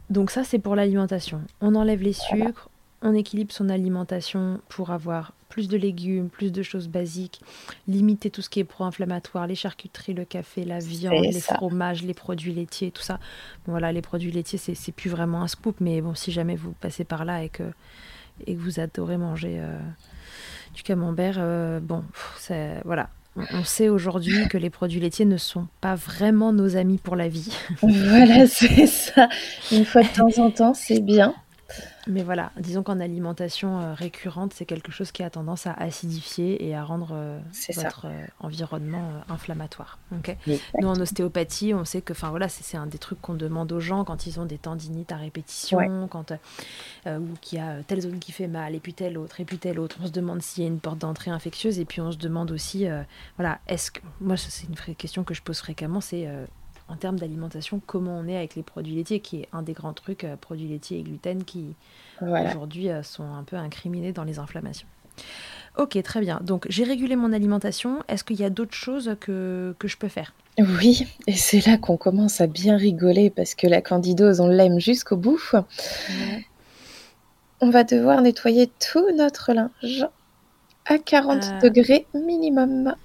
[0.09, 1.41] Donc ça, c'est pour l'alimentation.
[1.61, 2.69] On enlève les Voilà, sucres,
[3.01, 7.41] on équilibre son alimentation pour avoir plus de légumes, plus de choses basiques,
[7.87, 12.13] limiter tout ce qui est pro-inflammatoire, les charcuteries, le café, la viande, les fromages, les
[12.13, 13.19] produits laitiers, tout ça.
[13.65, 16.73] Bon, voilà, les produits laitiers, c'est plus vraiment un scoop, mais bon, si jamais vous
[16.73, 17.63] passez par là et que,
[18.45, 19.79] et que vous adorez manger euh,
[20.75, 22.03] du camembert, euh, bon,
[22.37, 23.09] c'est- voilà.
[23.53, 27.27] On sait aujourd'hui que les produits laitiers ne sont pas vraiment nos amis pour la
[27.27, 27.55] vie.
[27.83, 29.29] Voilà, c'est ça.
[29.71, 31.35] Une fois de temps en temps, c'est bien.
[32.07, 36.65] Mais voilà, disons qu'en alimentation euh, récurrente, c'est quelque chose qui a tendance à acidifier
[36.65, 37.39] et à rendre euh,
[37.75, 39.99] votre euh, environnement euh, inflammatoire.
[40.13, 40.35] ok?
[40.47, 40.63] Exact.
[40.81, 44.03] Nous, en ostéopathie, on sait que voilà, c'est un des trucs qu'on demande aux gens
[44.03, 46.31] quand ils ont des tendinites à Ouais, répétition, quand,
[47.05, 49.57] ou qu'il y a telle zone qui fait mal, et puis telle autre, et puis
[49.57, 49.97] telle autre.
[50.01, 52.51] On se demande s'il y a une porte d'entrée infectieuse, et puis on se demande
[52.51, 52.85] aussi,
[53.37, 53.99] voilà, est-ce que.
[54.21, 56.27] Moi, c'est une vraie question que je pose fréquemment, c'est.
[56.89, 59.93] En termes d'alimentation, comment on est avec les produits laitiers, qui est un des grands
[59.93, 61.75] trucs, euh, produits laitiers et gluten, qui,
[62.21, 62.49] voilà.
[62.51, 64.87] aujourd'hui euh, sont un peu incriminés dans les inflammations.
[65.77, 66.39] Ok, très bien.
[66.43, 67.99] Donc j'ai régulé mon alimentation.
[68.07, 70.33] Est-ce qu'il y a d'autres choses que, que je peux faire?
[70.59, 74.79] Oui, et c'est là qu'on commence à bien rigoler parce que la candidose, on l'aime
[74.79, 75.39] jusqu'au bout.
[75.53, 76.45] Ouais.
[77.61, 80.07] On va devoir nettoyer tout notre linge
[80.85, 82.95] à 40 Euh, degrés minimum.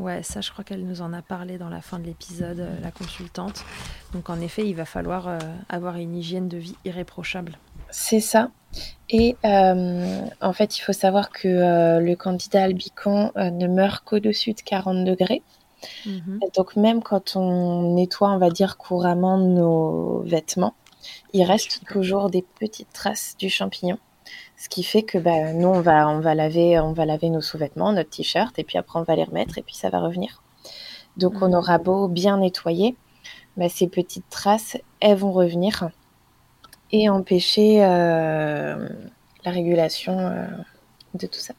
[0.00, 2.80] Ouais, ça je crois qu'elle nous en a parlé dans la fin de l'épisode, euh,
[2.82, 3.64] la consultante.
[4.12, 7.58] Donc en effet, il va falloir euh, avoir une hygiène de vie irréprochable.
[7.90, 8.50] C'est ça.
[9.08, 14.52] Et euh, en fait, il faut savoir que le candidat albicans euh, ne meurt qu'au-dessus
[14.52, 15.42] de 40 degrés.
[16.06, 16.40] Mhm.
[16.54, 20.74] Donc même quand on nettoie, on va dire couramment nos vêtements,
[21.32, 23.98] il reste toujours des petites traces du champignon.
[24.56, 27.40] Ce qui fait que bah, nous, on va, on va laver, on va laver nos
[27.40, 30.42] sous-vêtements, notre t-shirt, et puis après on va les remettre, et puis ça va revenir.
[31.16, 31.54] Donc on Mhm.
[31.54, 32.96] aura beau bien nettoyer,
[33.56, 35.90] bah, ces petites traces, elles vont revenir
[36.92, 38.88] et empêcher euh,
[39.44, 40.46] la régulation euh,
[41.14, 41.54] de tout ça.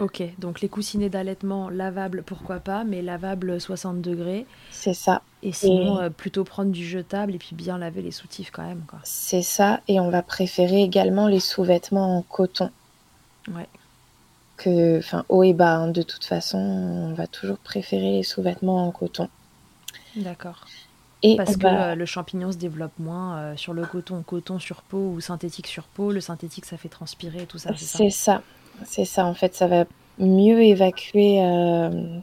[0.00, 4.46] Ok, donc les coussinets d'allaitement lavables, pourquoi pas, mais lavables 60 degrés.
[4.70, 5.22] C'est ça.
[5.42, 8.66] Et sinon, Et euh, plutôt prendre du jetable et puis bien laver les soutifs quand
[8.66, 9.80] même, c'est ça.
[9.88, 12.70] Et on va préférer également les sous-vêtements en coton.
[13.48, 13.68] Ouais.
[14.56, 18.86] Que, enfin, haut et bas, hein, de toute façon, on va toujours préférer les sous-vêtements
[18.86, 19.28] en coton.
[20.16, 20.66] D'accord.
[21.22, 24.58] Et Parce que va, euh, le champignon se développe moins euh, sur le coton, coton
[24.58, 26.12] sur peau ou synthétique sur peau.
[26.12, 27.98] Le synthétique, ça fait transpirer et tout ça, c'est ça?
[27.98, 28.42] c'est ça.
[28.84, 29.26] C'est ça.
[29.26, 29.84] En fait, ça va
[30.18, 32.20] mieux évacuer euh,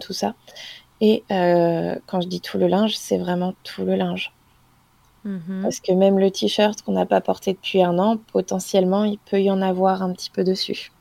[0.00, 0.34] tout ça.
[1.00, 4.32] Et euh, quand je dis tout le linge, c'est vraiment tout le linge.
[5.24, 5.60] Mhm.
[5.62, 9.40] Parce que même le t-shirt qu'on n'a pas porté depuis un an, potentiellement, il peut
[9.40, 10.92] y en avoir un petit peu dessus.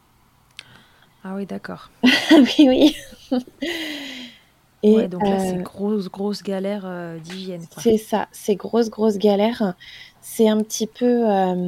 [1.23, 1.89] Ah oui, d'accord.
[2.31, 2.95] oui, oui.
[3.31, 8.89] Ouais, Et donc là, c'est euh, grosse, grosse galère euh, d'hygiène, c'est ça, c'est grosse,
[8.89, 9.75] grosse galère.
[10.21, 11.29] C'est un petit peu...
[11.29, 11.67] euh,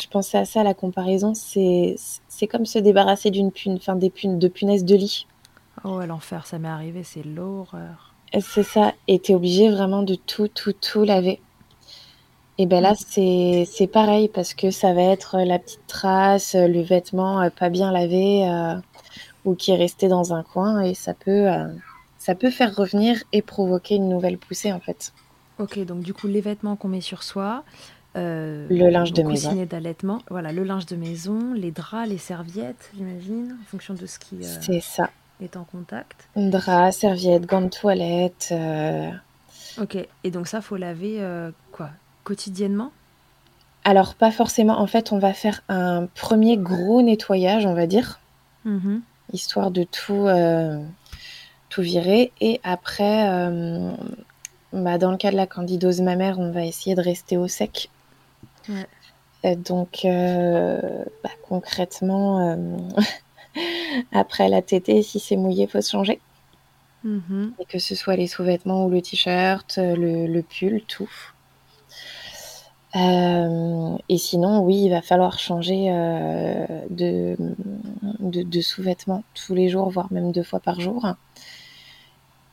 [0.00, 1.96] Je pensais à ça, la comparaison, c'est
[2.50, 5.26] comme se débarrasser d'une pune, enfin des punes, de punaises de lit.
[5.84, 8.14] Oh, l'enfer, ça m'est arrivé, c'est l'horreur.
[8.38, 11.40] C'est ça, et t'es obligé vraiment de tout, tout, tout laver.
[12.58, 17.40] Et ben là, c'est pareil parce que ça va être la petite trace, le vêtement
[17.40, 18.74] euh, pas bien lavé euh,
[19.46, 21.68] ou qui est resté dans un coin et ça peut euh,
[22.18, 25.14] ça peut faire revenir et provoquer une nouvelle poussée en fait.
[25.58, 27.64] Ok, donc du coup, les vêtements qu'on met sur soi,
[28.16, 29.52] euh, Le linge de maison.
[29.66, 34.18] d'allaitement, voilà, le linge de maison, les draps, les serviettes, j'imagine, en fonction de ce
[34.18, 35.10] qui euh, ça.
[35.40, 36.28] est en contact.
[36.36, 38.48] Drap, serviette, gants de toilette.
[38.52, 39.10] euh,
[39.80, 41.20] Ok, et donc ça, faut laver
[41.72, 41.90] quoi
[42.24, 42.90] Quotidiennement?
[43.84, 44.78] Alors pas forcément.
[44.80, 48.18] En fait, on va faire un premier gros nettoyage, on va dire,
[48.64, 49.00] Mhm.
[49.32, 50.26] histoire de tout
[51.70, 52.32] tout virer.
[52.40, 53.26] Et après,
[54.72, 57.90] bah, dans le cas de la candidose mammaire, on va essayer de rester au sec.
[58.70, 59.56] Ouais.
[59.56, 62.76] Donc euh, bah, concrètement, euh,
[64.12, 66.20] après la tétée, si c'est mouillé, faut se changer.
[67.04, 67.54] Mhm.
[67.58, 71.10] Et que ce soit les sous-vêtements ou le t-shirt, euh, le, le pull, tout.
[72.96, 77.36] Euh, et sinon, oui, il va falloir changer euh, de,
[78.18, 81.06] de, de sous-vêtements tous les jours, voire même deux fois par jour.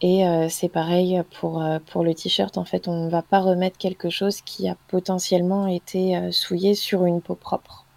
[0.01, 2.57] Et euh, c'est pareil pour, euh, pour le t-shirt.
[2.57, 6.75] En fait, on ne va pas remettre quelque chose qui a potentiellement été euh, souillé
[6.75, 7.87] sur une peau propre.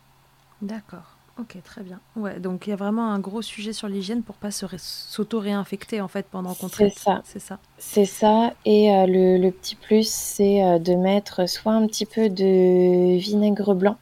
[0.63, 1.19] D'accord.
[1.39, 2.01] Ok, très bien.
[2.17, 6.09] Ouais, donc il y a vraiment un gros sujet sur l'hygiène pour pas s'auto-réinfecter en
[6.09, 6.99] fait pendant qu'on C'est traite.
[6.99, 7.23] ça.
[7.25, 7.59] C'est ça.
[7.79, 8.55] C'est ça.
[8.65, 13.17] Et euh, le, le petit plus, c'est euh, de mettre soit un petit peu de
[13.19, 13.99] vinaigre blanc,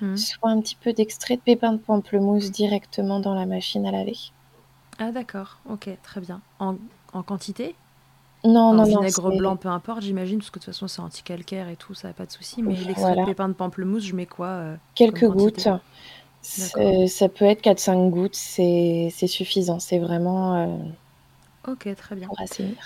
[0.00, 0.16] Mhm.
[0.16, 4.16] soit un petit peu d'extrait de pépins de pamplemousse directement dans la machine à laver.
[4.98, 5.60] Ah d'accord.
[5.68, 6.42] Ok, très bien.
[6.58, 6.76] En,
[7.16, 7.74] en quantité
[8.44, 8.84] Non, En non, non.
[8.84, 11.94] vinaigre c'est- blanc, peu importe, j'imagine, parce que de toute façon c'est anti-calcaire et tout,
[11.94, 12.62] ça n'a pas de souci.
[12.62, 13.22] Mais l'extrait Voilà.
[13.22, 15.68] de pépins de pamplemousse, je mets quoi euh, Quelques gouttes.
[16.42, 19.80] C'est- Ça peut être 4-5 gouttes, c'est suffisant.
[19.80, 20.76] C'est vraiment euh,
[21.72, 22.28] Ok, très bien.
[22.28, 22.76] pour assainir.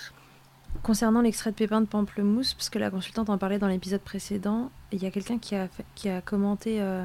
[0.82, 4.70] Concernant l'extrait de pépins de pamplemousse, parce que la consultante en parlait dans l'épisode précédent,
[4.92, 7.04] il y a quelqu'un qui a, fait- qui a commenté euh,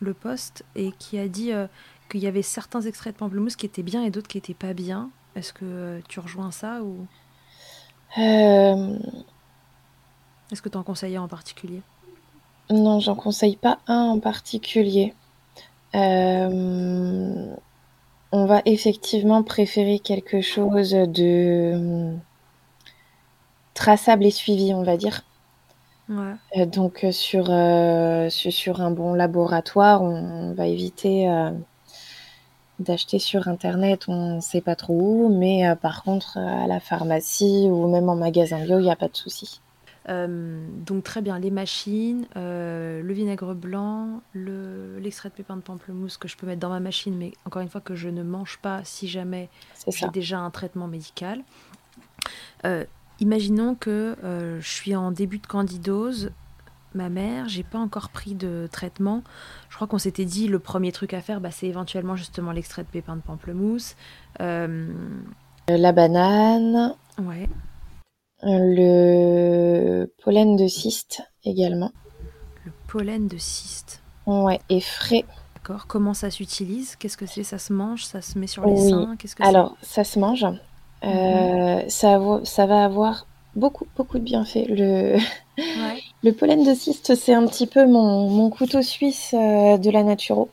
[0.00, 1.66] le post et qui a dit euh,
[2.10, 4.74] qu'il y avait certains extraits de pamplemousse qui étaient bien et d'autres qui étaient pas
[4.74, 5.08] bien.
[5.36, 7.06] Est-ce que tu rejoins ça ou
[8.18, 8.98] Euh,
[10.50, 11.82] est-ce que tu en conseillais en particulier?
[12.70, 15.14] Non, j'en conseille pas un en particulier.
[15.94, 17.54] Euh,
[18.32, 22.20] on va effectivement préférer quelque chose de hum,
[23.74, 25.22] traçable et suivi, on va dire.
[26.08, 26.34] Ouais.
[26.56, 31.28] Euh, donc sur, un bon laboratoire, on, on va éviter
[32.78, 36.66] d'acheter sur Internet, on ne sait pas trop où, mais euh, par contre euh, à
[36.66, 39.60] la pharmacie ou même en magasin bio, il n'y a pas de souci.
[40.08, 45.62] Euh, donc très bien, les machines, euh, le vinaigre blanc, le- l'extrait de pépins de
[45.62, 48.22] pamplemousse que je peux mettre dans ma machine, mais encore une fois que je ne
[48.22, 51.42] mange pas si jamais C'est j'ai déjà un traitement médical.
[53.18, 54.16] Imaginons que
[54.60, 56.30] je suis en début de candidose,
[56.96, 59.22] ma mère, j'ai pas encore pris de traitement.
[59.68, 62.82] Je crois qu'on s'était dit le premier truc à faire, bah, c'est éventuellement justement l'extrait
[62.82, 63.94] de pépins de pamplemousse.
[64.40, 64.88] Euh,
[65.70, 67.48] Euh, La banane, ouais,
[68.42, 71.92] le pollen de cyste également.
[72.64, 74.02] le pollen de cyste.
[74.26, 75.24] Ouais, et frais.
[75.54, 75.86] D'accord.
[75.86, 76.96] Comment ça s'utilise?
[76.96, 77.42] Qu'est-ce que c'est?
[77.44, 78.04] Ça se mange?
[78.04, 78.90] Ça se met sur les Oui.
[78.90, 79.16] seins?
[79.18, 80.44] Qu'est-ce que Alors, ça se mange.
[81.04, 83.26] Euh, ça, avo- ça va avoir
[83.56, 84.66] beaucoup, beaucoup de bienfaits.
[84.68, 85.16] Le,
[85.74, 86.02] Ouais.
[86.22, 90.02] le pollen de cyste, c'est un petit peu mon, mon couteau suisse euh, de la
[90.04, 90.50] naturo,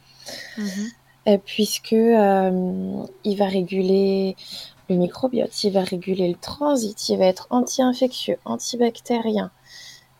[0.57, 0.93] Mhm.
[1.27, 4.35] euh, puisque euh, il va réguler
[4.89, 9.51] le microbiote, il va réguler le transit, il va être anti-infectieux, antibactérien.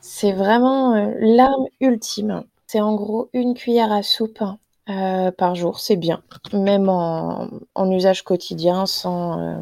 [0.01, 2.43] C'est vraiment l'arme ultime.
[2.67, 4.43] C'est en gros une cuillère à soupe
[4.89, 6.23] euh, par jour, c'est bien.
[6.53, 9.59] Même en, en usage quotidien, sans,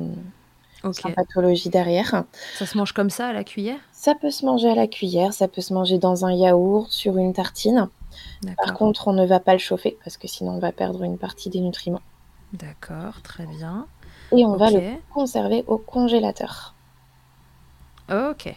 [0.83, 0.95] euh, Ok.
[0.99, 2.23] sans pathologie derrière.
[2.55, 3.79] Ça se mange comme ça à la cuillère?
[3.91, 7.17] Ça peut se manger à la cuillère, ça peut se manger dans un yaourt, sur
[7.17, 7.87] une tartine.
[8.57, 11.17] Par contre, on ne va pas le chauffer parce que sinon on va perdre une
[11.17, 12.01] partie des nutriments.
[12.53, 13.85] D'accord, très bien.
[14.31, 14.81] et on va le
[15.13, 16.73] conserver au congélateur.
[18.11, 18.53] Ok.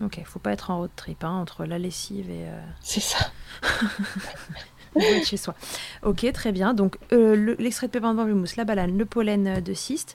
[0.00, 2.46] Ok, faut pas être en road trip hein, entre la lessive et.
[2.46, 3.18] Euh, C'est ça.
[5.24, 5.54] chez soi.
[6.02, 6.74] Ok, très bien.
[6.74, 10.14] Donc euh, l'extrait de pépins de pamplemousse, la banane, le pollen de cyste.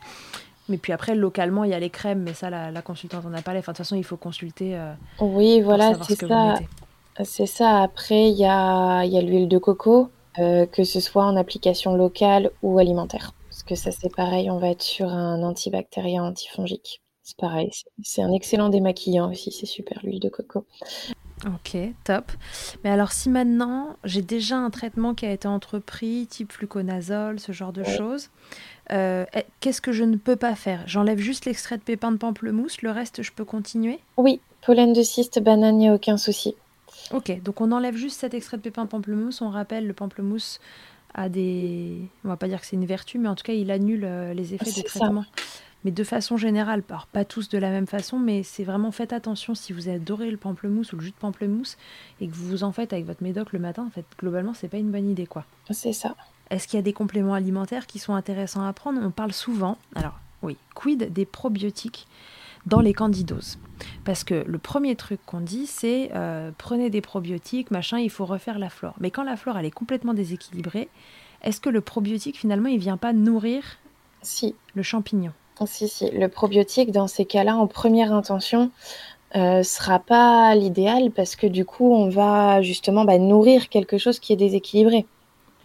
[0.69, 3.41] Mais puis après, localement, il y a les crèmes, mais ça, la, consultante en a
[3.41, 3.59] parlé.
[3.59, 4.77] Enfin, de toute façon, il faut consulter.
[4.77, 6.55] Euh, oui, voilà, c'est ça.
[7.23, 7.81] C'est ça.
[7.81, 12.49] Après, il y a, y a l'huile de coco, que ce soit en application locale
[12.61, 13.33] ou alimentaire.
[13.49, 17.03] Parce que ça, c'est pareil, on va être sur un antibactérien antifongique.
[17.21, 17.71] C'est pareil,
[18.03, 20.65] c'est un excellent démaquillant aussi, c'est super l'huile de coco.
[21.45, 22.31] Ok, top.
[22.83, 27.51] Mais alors si maintenant j'ai déjà un traitement qui a été entrepris, type fluconazole, ce
[27.51, 28.29] genre de choses,
[28.91, 30.83] euh, eh, qu'est-ce que je ne peux pas faire?
[30.87, 33.99] J'enlève juste l'extrait de pépins de pamplemousse, le reste je peux continuer?
[34.17, 36.55] Oui, pollen de cyste, banane, il n'y a aucun souci.
[37.11, 40.61] Ok, donc on enlève juste cet extrait de pépins de pamplemousse, on rappelle le pamplemousse
[41.13, 41.97] a des...
[42.23, 44.33] On va pas dire que c'est une vertu, mais en tout cas il annule euh,
[44.33, 45.25] les effets des traitements
[45.83, 49.55] mais de façon générale, pas tous de la même façon, mais c'est vraiment faites attention
[49.55, 51.77] si vous adorez le pamplemousse ou le jus de pamplemousse
[52.21, 54.67] et que vous vous en faites avec votre médoc le matin, en fait, globalement, c'est
[54.67, 55.45] pas une bonne idée, quoi.
[55.69, 56.15] C'est ça.
[56.49, 59.01] Est-ce qu'il y a des compléments alimentaires qui sont intéressants à prendre?
[59.03, 62.07] On parle souvent, alors oui, quid des probiotiques
[62.65, 63.57] dans les candidoses?
[64.05, 68.25] Parce que le premier truc qu'on dit, c'est euh, prenez des probiotiques, machin, il faut
[68.25, 68.95] refaire la flore.
[68.99, 70.89] Mais quand la flore, elle est complètement déséquilibrée,
[71.41, 73.63] est-ce que le probiotique, finalement, il vient pas nourrir
[74.21, 74.55] si.
[74.75, 75.33] le champignon?
[75.65, 76.09] Si, si.
[76.11, 78.71] Le probiotique, dans ces cas-là, en première intention,
[79.35, 84.19] euh, sera pas l'idéal parce que du coup, on va justement bah, nourrir quelque chose
[84.19, 85.07] qui est déséquilibré.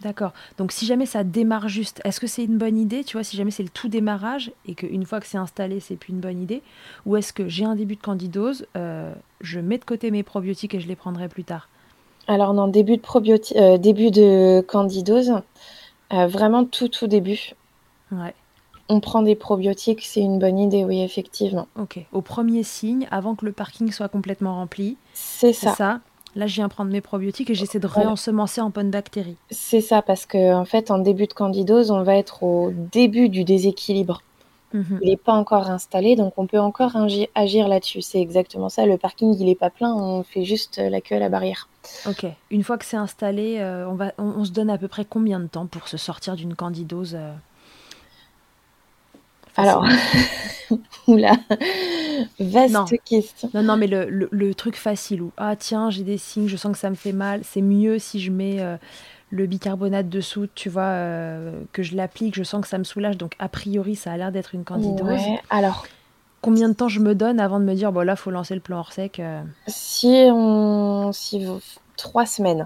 [0.01, 0.31] D'accord.
[0.57, 3.35] Donc si jamais ça démarre juste, est-ce que c'est une bonne idée, tu vois, si
[3.35, 6.41] jamais c'est le tout démarrage et qu'une fois que c'est installé, c'est plus une bonne
[6.41, 6.63] idée
[7.05, 10.73] Ou est-ce que j'ai un début de candidose, euh, je mets de côté mes probiotiques
[10.73, 11.67] et je les prendrai plus tard?
[12.27, 15.33] Alors non, début de, probiotique, euh, début de candidose,
[16.11, 17.51] vraiment tout tout début.
[18.11, 18.33] Ouais
[18.89, 21.67] on prend des probiotiques, c'est une bonne idée, oui, effectivement.
[21.79, 21.99] Ok.
[22.11, 24.97] Au premier signe, avant que le parking soit complètement rempli.
[25.13, 25.75] C'est ça.
[25.75, 25.99] ça.
[26.35, 29.37] Là, je viens prendre mes probiotiques et j'essaie de réensemencer en bonnes bactéries.
[29.51, 33.29] C'est ça, parce qu'en en fait, en début de candidose, on va être au début
[33.29, 34.21] du déséquilibre.
[34.73, 34.99] Mhm.
[35.01, 36.95] Il n'est pas encore installé, donc on peut encore
[37.33, 38.01] agir là-dessus.
[38.01, 38.85] C'est exactement ça.
[38.85, 41.67] Le parking, il n'est pas plein, on fait juste la queue à la barrière.
[42.07, 42.27] Ok.
[42.51, 45.39] Une fois que c'est installé, euh, on, va, on, se donne à peu près combien
[45.39, 47.31] de temps pour se sortir d'une candidose euh
[49.59, 49.85] alors,
[51.07, 51.33] oula,
[52.39, 53.49] vaste question.
[53.53, 56.77] Non, non, mais le, truc facile où, ah tiens, j'ai des signes, je sens que
[56.77, 58.77] ça me fait mal, c'est mieux si je mets euh,
[59.29, 62.83] le bicarbonate de soude, tu vois, euh, que je l'applique, je sens que ça me
[62.83, 65.19] soulage, donc a priori, ça a l'air d'être une candidose.
[65.49, 65.85] alors.
[66.41, 68.61] Combien de temps je me donne avant de me dire, bon là, faut lancer le
[68.61, 71.11] plan hors sec euh Si on.
[71.11, 71.45] Si...
[71.97, 72.65] Trois semaines.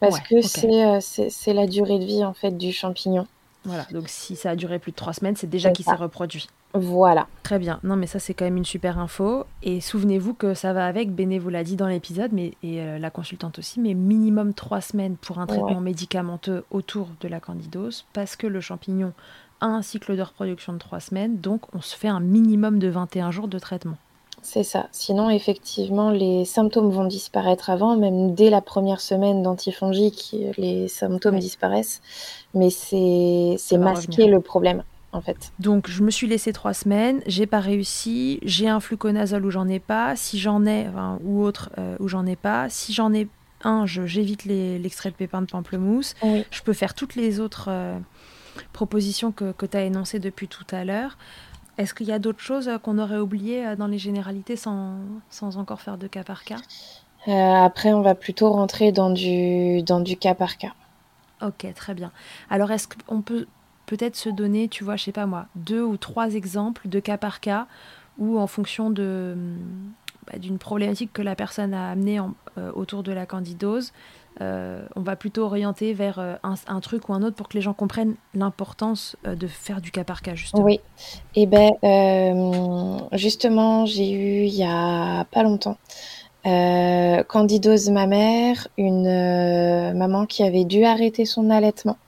[0.00, 3.26] Parce que c'est la durée de vie, en fait, du champignon.
[3.64, 6.48] Voilà, donc si ça a duré plus de trois semaines, c'est déjà qu'il s'est reproduit.
[6.72, 7.26] Voilà.
[7.42, 7.80] Très bien.
[7.82, 9.44] Non, mais ça, c'est quand même une super info.
[9.62, 12.98] Et souvenez-vous que ça va avec, Béné vous l'a dit dans l'épisode, mais et euh,
[12.98, 18.06] la consultante aussi, mais minimum trois semaines pour un traitement médicamenteux autour de la candidose,
[18.12, 19.12] parce que le champignon
[19.60, 22.88] a un cycle de reproduction de trois semaines, donc on se fait un minimum de
[22.88, 23.98] 21 jours de traitement.
[24.42, 24.88] C'est ça.
[24.90, 31.38] Sinon, effectivement, les symptômes vont disparaître avant, même dès la première semaine d'antifongique, les symptômes
[31.38, 32.00] disparaissent.
[32.54, 34.82] Mais c'est masquer le problème,
[35.12, 35.52] en fait.
[35.58, 39.68] Donc, je me suis laissé trois semaines, j'ai pas réussi, j'ai un fluconazole où j'en
[39.68, 40.86] ai pas, si j'en ai,
[41.22, 43.28] ou autre euh, où j'en ai pas, si j'en ai
[43.62, 46.14] un, j'évite l'extrait de pépins de pamplemousse.
[46.22, 47.98] Je peux faire toutes les autres euh,
[48.72, 51.18] propositions que, que tu as énoncées depuis tout à l'heure.
[51.80, 54.98] Est-ce qu'il y a d'autres choses euh, qu'on aurait oubliées euh, dans les généralités sans,
[55.30, 56.58] sans encore faire de cas par cas?
[57.26, 60.74] Euh, Après, on va plutôt rentrer dans du, dans du cas par cas.
[61.40, 62.12] Ok, très bien.
[62.50, 63.46] Alors, est-ce qu'on peut
[63.86, 67.16] peut-être se donner, tu vois, je sais pas moi, deux ou trois exemples de cas
[67.16, 67.66] par cas
[68.18, 69.34] où, en fonction de,
[70.26, 72.20] bah, d'une problématique que la personne a amenée
[72.74, 73.92] autour de la candidose,
[74.40, 77.60] euh, on va plutôt orienter vers euh, un, truc ou un autre pour que les
[77.60, 80.64] gens comprennent l'importance euh, de faire du cas par cas, justement.
[80.64, 80.80] Oui.
[81.34, 85.78] Et eh ben, justement, j'ai eu il y a pas longtemps
[86.42, 91.98] candidose ma mère, une maman qui avait dû arrêter son allaitement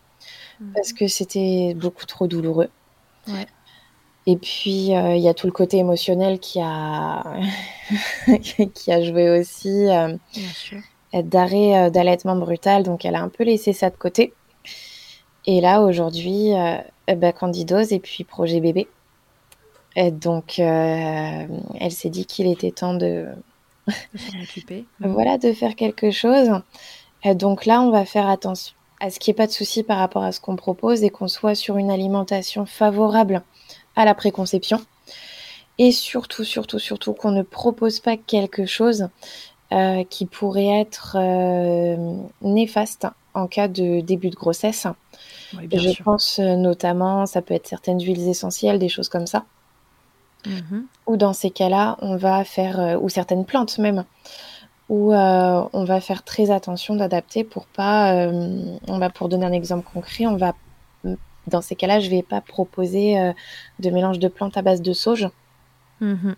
[0.59, 0.73] mhm.
[0.75, 2.71] parce que c'était beaucoup trop douloureux.
[4.27, 7.25] Et puis il y a tout le côté émotionnel qui a
[8.75, 9.85] qui a joué aussi.
[9.85, 10.19] Bien
[10.55, 10.79] sûr
[11.13, 14.33] d'arrêt euh, d'allaitement brutal, donc elle a un peu laissé ça de côté.
[15.47, 16.79] Et là, aujourd'hui, euh,
[17.17, 18.89] bah, candidose et puis projet bébé.
[19.97, 21.47] Et donc, euh,
[21.81, 23.27] elle s'est dit qu'il était temps de...
[25.01, 26.51] voilà, de faire quelque chose.
[27.25, 29.83] Et donc là, on va faire attention à ce qu'il n'y ait pas de souci
[29.83, 33.43] par rapport à ce qu'on propose et qu'on soit sur une alimentation favorable
[33.97, 34.81] à la préconception.
[35.79, 39.09] Et surtout, surtout, surtout qu'on ne propose pas quelque chose
[39.73, 44.87] euh, qui pourrait être euh, néfaste en cas de début de grossesse.
[45.55, 49.47] je pense euh, notamment, ça peut être certaines huiles essentielles, des choses comme ça.
[50.45, 50.85] Mhm.
[51.07, 54.05] Ou dans ces cas-là, on va faire, ou certaines plantes même,
[54.91, 58.13] où on va faire très attention d'adapter pour pas,
[58.89, 60.53] on va pour donner un exemple concret, on va,
[61.47, 63.33] dans ces cas-là, je vais pas proposer
[63.79, 65.29] de mélange de plantes à base de sauge.
[66.01, 66.35] Mhm.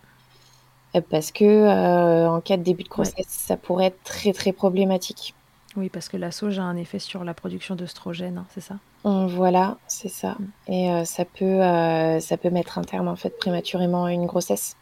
[1.11, 5.35] Parce que en cas de début de grossesse, ça pourrait être très très problématique.
[5.77, 8.77] Oui, parce que la sauge a un effet sur la production d'œstrogène, hein, c'est ça?
[9.03, 10.37] Hum, Voilà, c'est ça.
[10.39, 10.73] Mm.
[10.73, 14.27] Et euh, ça, peut, euh, ça peut mettre un terme en fait prématurément à une
[14.27, 14.77] grossesse.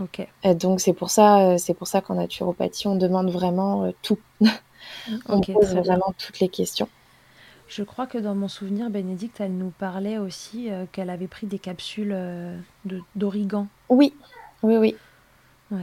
[0.00, 0.26] Ok.
[0.56, 4.18] donc c'est pour ça, euh, c'est pour ça qu'en naturopathie, on demande vraiment tout.
[5.28, 6.88] on pose vraiment toutes les questions.
[7.68, 11.58] Je crois que dans mon souvenir, Bénédicte, elle nous parlait aussi qu'elle avait pris des
[11.60, 12.16] capsules
[13.14, 13.68] d'origan.
[13.88, 14.14] Oui,
[14.62, 14.96] oui, oui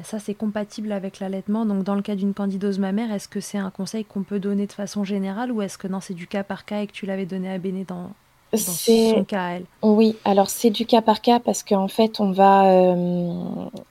[0.04, 1.66] ça, c'est compatible avec l'allaitement.
[1.66, 4.68] Donc, dans le cas d'une candidose mammaire, est-ce que c'est un conseil qu'on peut donner
[4.68, 7.06] de façon générale ou est-ce que non, c'est du cas par cas et que tu
[7.06, 8.12] l'avais donné à Béné dans,
[8.58, 9.66] son cas elle?
[9.82, 12.66] Oui, alors c'est du cas par cas parce qu'en fait, on va.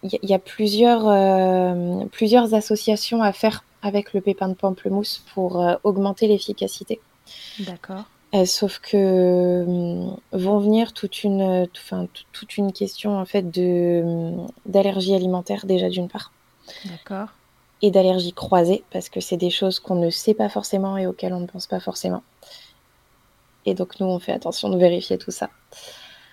[0.02, 5.24] Il euh, y, a plusieurs, euh, plusieurs associations à faire avec le pépin de pamplemousse
[5.34, 7.00] pour euh, augmenter l'efficacité.
[7.60, 8.04] D'accord.
[8.32, 14.36] Euh, sauf que euh, vont venir toute une, enfin, toute une question en fait de
[14.66, 16.30] d'allergie alimentaire déjà d'une part.
[16.84, 17.28] D'accord.
[17.82, 21.32] Et d'allergie croisée parce que c'est des choses qu'on ne sait pas forcément et auxquelles
[21.32, 22.22] on ne pense pas forcément.
[23.66, 25.50] Et donc nous on fait attention de vérifier tout ça.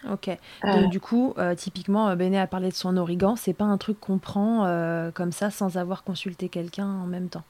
[0.07, 0.27] Ok.
[0.27, 0.37] Euh.
[0.73, 3.35] Donc du coup, typiquement, Béné a parlé de son origan.
[3.35, 7.43] C'est pas un truc qu'on prend comme ça sans avoir consulté quelqu'un en même temps.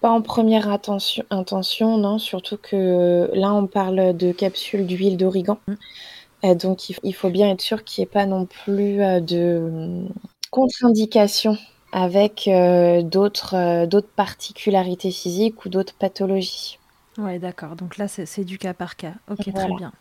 [0.00, 5.58] Pas en première intention, non, surtout que là, on parle de capsules d'huile d'origan.
[5.66, 5.74] Mm.
[6.44, 10.06] Euh, donc, il, faut bien être sûr qu'il n'y ait pas non plus euh, de
[10.50, 11.58] contre-indication
[11.90, 16.78] avec euh, d'autres d'autres particularités physiques ou d'autres pathologies.
[17.16, 17.74] Ouais, d'accord.
[17.74, 19.14] Donc là, c'est du cas par cas.
[19.28, 19.92] Ok, très bien.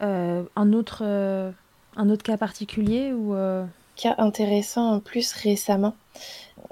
[0.00, 3.34] un, autre, un autre cas particulier ou
[3.96, 5.94] Cas intéressant en plus récemment,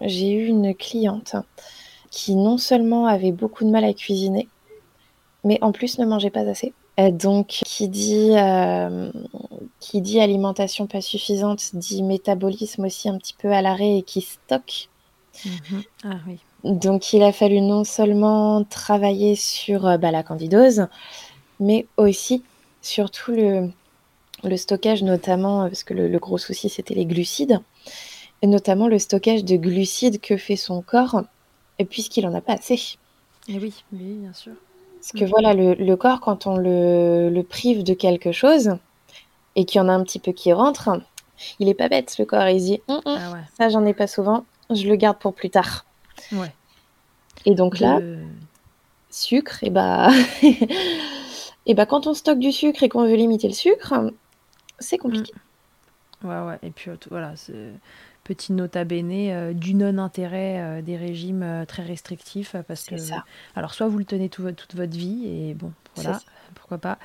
[0.01, 1.37] j'ai eu une cliente
[2.11, 4.49] qui non seulement avait beaucoup de mal à cuisiner,
[5.45, 6.73] mais en plus ne mangeait pas assez.
[6.99, 9.13] Euh, donc, qui dit, euh,
[9.79, 14.21] qui dit alimentation pas suffisante, dit métabolisme aussi un petit peu à l'arrêt et qui
[14.21, 14.89] stocke.
[15.45, 15.83] Mhm.
[16.05, 16.39] Ah oui.
[16.65, 20.89] Donc, il a fallu non seulement travailler sur euh, bah, la candidose,
[21.61, 22.43] mais aussi,
[22.83, 23.71] surtout le,
[24.43, 27.61] le stockage, notamment, parce que le, le gros souci, c'était les glucides,
[28.43, 31.23] et notamment le stockage de glucides que fait son corps
[31.79, 32.75] et puisqu'il en a pas assez.
[33.49, 34.53] Et eh oui, oui, bien sûr.
[35.01, 38.77] Parce que voilà, le, corps, quand on le, prive de quelque chose
[39.57, 40.91] et qu'il y en a un petit peu qui rentre,
[41.61, 42.49] il est pas bête, le corps.
[42.49, 45.51] Il dit hum, hum, ah Ça, j'en ai pas souvent, je le garde pour plus
[45.51, 45.87] tard.
[46.33, 46.53] Ouais.
[47.47, 48.01] Et donc là,
[49.09, 50.11] sucre, et bah.
[51.67, 53.95] et bah, quand on stocke du sucre et qu'on veut limiter le sucre,
[54.79, 55.33] c'est compliqué.
[55.33, 56.29] Mmh.
[56.29, 56.59] Ouais, ouais.
[56.63, 57.73] Et puis voilà, c'est
[58.29, 62.55] petit nota bene euh, du non-intérêt euh, des régimes euh, très restrictifs.
[62.67, 63.25] Parce que, ça.
[63.57, 66.21] Alors, soit vous le tenez toute votre vie, et bon, voilà,
[66.55, 66.99] pourquoi pas.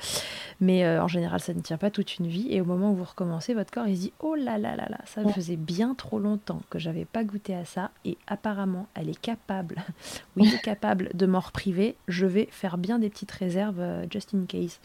[0.60, 2.48] Mais en général, ça ne tient pas toute une vie.
[2.50, 4.86] Et au moment où vous recommencez, votre corps, il se dit Oh là là là
[4.88, 7.90] là, ça me faisait bien trop longtemps que j'avais pas goûté à ça.
[8.04, 9.76] Et apparemment, elle est capable,
[10.36, 11.96] oui, elle est capable de m'en repriver.
[12.06, 14.78] Je vais faire bien des petites réserves just in case.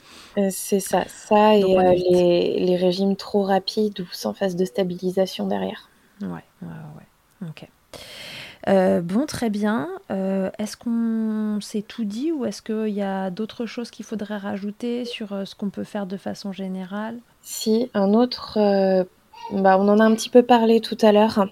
[0.51, 5.89] c'est ça, ça et les, les régimes trop rapides ou sans phase de stabilisation derrière.
[6.22, 7.47] Ouais, ouais, ouais.
[7.49, 7.67] Ok.
[8.67, 9.89] Euh, bon, très bien.
[10.11, 14.38] Euh, est-ce qu'on s'est tout dit ou est-ce qu'il y a d'autres choses qu'il faudrait
[14.38, 17.20] rajouter sur euh, ce qu'on peut faire de façon générale?
[17.41, 18.59] Si, un autre,
[19.53, 21.47] bah, on en a un petit peu parlé tout à l'heure.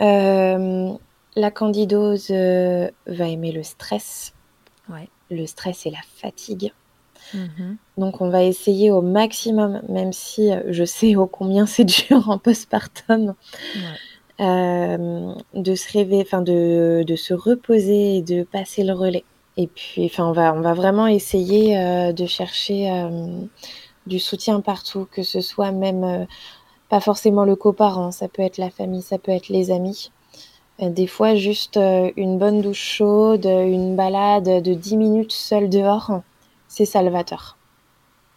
[0.00, 4.32] la candidose va aimer le stress.
[4.88, 5.08] Ouais.
[5.30, 6.72] Le stress et la fatigue.
[7.34, 7.76] Mhm.
[7.96, 12.28] Donc on va essayer au maximum, même si euh, je sais ô combien c'est dur
[12.28, 13.34] en postpartum,
[14.40, 19.24] euh, de se rêver, enfin de, de, se reposer et de passer le relais.
[19.56, 22.90] Et puis, enfin, on va, on va vraiment essayer euh, de chercher
[24.06, 26.26] du soutien partout, que ce soit même
[26.88, 30.10] pas forcément le coparent, ça peut être la famille, ça peut être les amis.
[30.80, 36.22] Des fois, juste une bonne douche chaude, une balade de 10 minutes seule dehors,
[36.70, 37.58] c'est salvateur.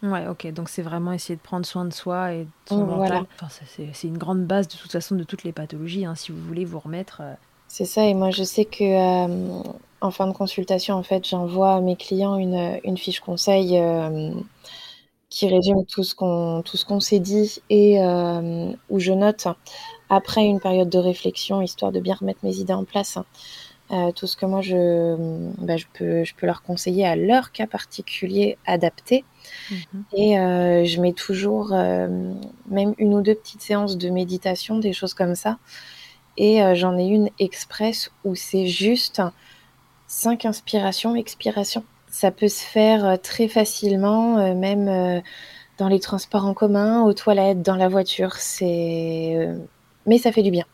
[0.02, 0.52] Ouais, ok.
[0.52, 3.24] Donc c'est vraiment essayer de prendre soin de soi et de son mental.
[3.48, 6.04] c'est une grande base de toute façon de toutes les pathologies.
[6.04, 7.32] Hein, si vous voulez vous remettre, euh,
[7.68, 9.62] C'est ça, et moi je sais que euh,
[10.00, 14.30] en fin de consultation, en fait, j'envoie à mes clients une, une fiche conseil euh,
[15.30, 17.98] qui résume tout ce qu'on tout ce qu'on s'est dit et
[18.90, 19.46] où je note
[20.10, 23.18] après une période de réflexion, histoire de bien remettre mes idées en place,
[23.90, 25.16] euh, tout ce que moi je,
[25.58, 29.24] bah, je, peux, je peux leur conseiller à leur cas particulier adapté.
[29.70, 30.04] Mhm.
[30.16, 32.32] Et euh, je mets toujours euh,
[32.68, 35.58] même une ou deux petites séances de méditation, des choses comme ça.
[36.36, 39.22] Et j'en ai une express où c'est juste
[40.08, 41.84] cinq inspirations, expirations.
[42.08, 45.22] Ça peut se faire très facilement, même
[45.78, 48.34] dans les transports en commun, aux toilettes, dans la voiture.
[48.34, 49.48] C'est,
[50.06, 50.64] mais ça fait du bien.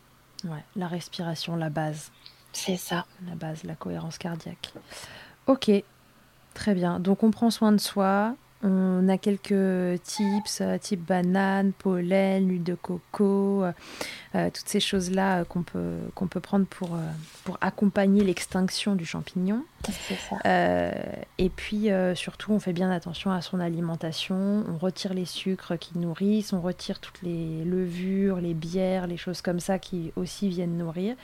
[0.45, 2.11] Ouais, la respiration, la base.
[2.53, 3.07] C'est ça.
[3.29, 4.73] La base, la cohérence cardiaque.
[5.47, 5.71] Ok,
[6.55, 7.01] très bien.
[7.01, 8.35] Donc on prend soin de soi.
[8.63, 13.73] On a quelques tips, euh, type banane, pollen, l'huile de coco, euh,
[14.35, 16.91] euh, toutes ces choses-là qu'on peut, qu'on peut prendre pour,
[17.45, 19.65] pour accompagner l'extinction du champignon.
[19.89, 20.37] C'est ça.
[20.45, 20.93] Euh,
[21.39, 24.65] et puis euh, surtout, on fait bien attention à son alimentation.
[24.69, 29.41] On retire les sucres qui nourrissent, on retire toutes les levures, les bières, les choses
[29.41, 31.17] comme ça qui aussi viennent nourrir.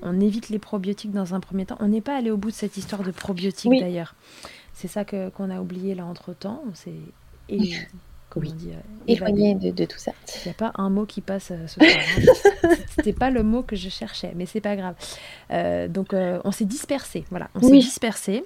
[0.00, 1.76] On évite les probiotiques dans un premier temps.
[1.80, 3.80] On n'est pas allé au bout de cette histoire de probiotiques Oui.
[3.80, 4.14] d'ailleurs.
[4.80, 6.62] C'est ça que qu'on a oublié là entre temps.
[6.70, 6.92] On s'est
[7.48, 7.58] é-
[8.30, 8.52] comment Oui.
[8.52, 8.80] on dit, euh.
[9.08, 10.12] Éloigné de, de tout ça.
[10.44, 11.90] Il n'y a pas un mot qui passe euh, ce soir.
[11.90, 12.72] hein.
[12.94, 14.94] C'était pas le mot que je cherchais, mais c'est pas grave.
[15.50, 17.24] Euh, donc on s'est dispersé.
[17.30, 18.44] Voilà, on s'est dispersé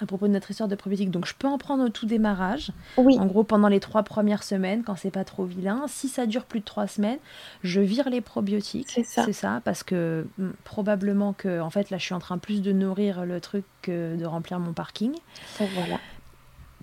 [0.00, 1.10] à propos de notre histoire de probiotiques.
[1.10, 2.72] Donc je peux en prendre au tout démarrage.
[2.96, 5.84] Oui, En gros, pendant les trois premières semaines, quand c'est pas trop vilain.
[5.88, 7.18] Si ça dure plus de trois semaines,
[7.62, 9.00] je vire les probiotiques.
[9.04, 9.60] c'est ça.
[9.64, 13.24] Parce que hum, probablement que, en fait, là, je suis en train plus de nourrir
[13.26, 15.12] le truc que de remplir mon parking.
[15.58, 15.98] Ça, voilà.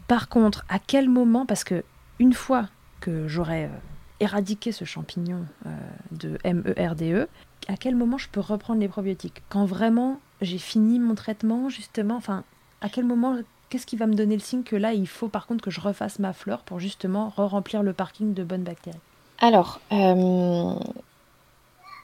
[0.07, 1.83] Par contre, à quel moment, parce que
[2.19, 2.67] une fois
[3.01, 3.69] que j'aurai euh,
[4.19, 5.69] éradiqué ce champignon euh,
[6.11, 7.27] de MERDE,
[7.67, 9.43] à quel moment je peux reprendre les probiotiques?
[9.49, 12.43] Quand vraiment j'ai fini mon traitement, justement, enfin,
[12.81, 13.37] à quel moment,
[13.69, 15.81] qu'est-ce qui va me donner le signe que là, il faut par contre que je
[15.81, 19.01] refasse ma fleur pour justement re-remplir le parking de bonnes bactéries?
[19.39, 20.75] Alors, euh,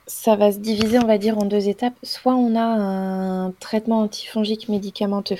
[0.08, 1.96] ça va se diviser, on va dire, en deux étapes.
[2.04, 5.38] Soit on a un traitement antifongique médicamenteux,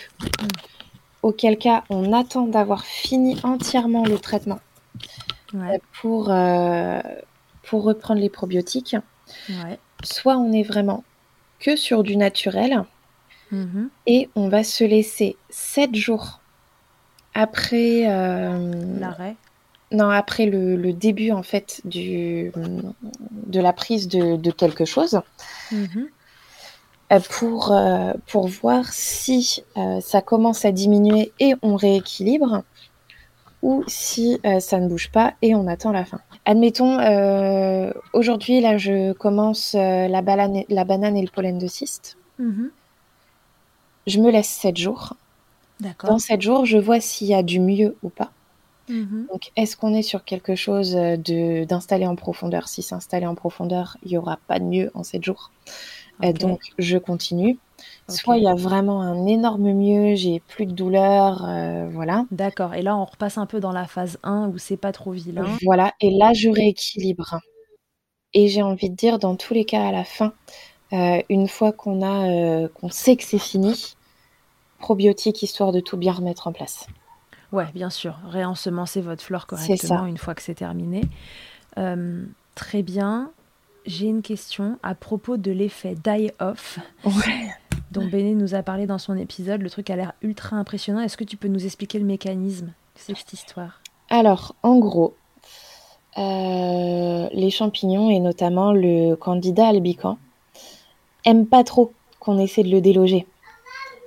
[1.24, 4.60] auquel cas on attend d'avoir fini entièrement le traitement
[5.54, 7.02] Ouais, pour, euh,
[7.64, 8.96] pour reprendre les probiotiques.
[9.50, 9.80] ouais.
[10.04, 11.04] Soit on est vraiment
[11.60, 12.86] que sur du naturel
[13.54, 13.90] Mhm.
[14.08, 16.42] et on va se laisser 7 jours
[17.36, 19.36] après, euh, L'arrêt.
[19.92, 22.52] non, après le, le début en fait du,
[23.48, 25.22] de la prise de, de quelque chose.
[25.72, 26.08] Mhm.
[27.12, 32.64] euh, pour, euh, pour voir si euh, ça commence à diminuer et on rééquilibre
[33.62, 36.20] ou si euh, ça ne bouge pas et on attend la fin.
[36.46, 41.68] Admettons, euh, aujourd'hui, là, je commence euh, la, banane, la banane et le pollen de
[41.68, 42.18] cyste.
[42.40, 42.72] Mhm.
[44.08, 45.16] Je me laisse 7 jours.
[45.80, 46.10] D'accord.
[46.10, 48.32] Dans 7 jours, je vois s'il y a du mieux ou pas.
[48.90, 49.28] Mhm.
[49.32, 52.68] Donc, est-ce qu'on est sur quelque chose euh, de d'installer en profondeur?
[52.68, 55.52] Si c'est installé en profondeur, il n'y aura pas de mieux en 7 jours.
[56.24, 57.58] Euh, donc, je continue.
[58.10, 62.26] Soit il y a vraiment un énorme mieux, j'ai plus de douleur, euh, voilà.
[62.32, 62.74] D'accord.
[62.74, 65.46] Et là, on repasse un peu dans la phase 1 où c'est pas trop vilain.
[65.64, 67.40] Voilà, et là, je rééquilibre.
[68.34, 70.34] Et j'ai envie de dire, dans tous les cas, à la fin,
[71.30, 73.96] une fois qu'on a, euh, qu'on sait que c'est fini,
[74.80, 76.88] probiotique, histoire de tout bien remettre en place.
[77.52, 78.18] Ouais, bien sûr.
[78.28, 81.02] Réensemencer votre flore correctement une fois que c'est terminé.
[81.78, 82.26] Euh,
[82.56, 83.32] très bien.
[83.86, 87.50] J'ai une question à propos de l'effet die-off Ouais.
[87.92, 89.62] dont Béné nous a parlé dans son épisode.
[89.62, 91.00] Le truc a l'air ultra impressionnant.
[91.02, 93.82] Est-ce que tu peux nous expliquer le mécanisme de cette histoire?
[94.10, 95.16] Alors, en gros,
[96.18, 100.18] euh, les champignons, et notamment le candidat albican,
[101.26, 103.26] aiment pas trop qu'on essaie de le déloger.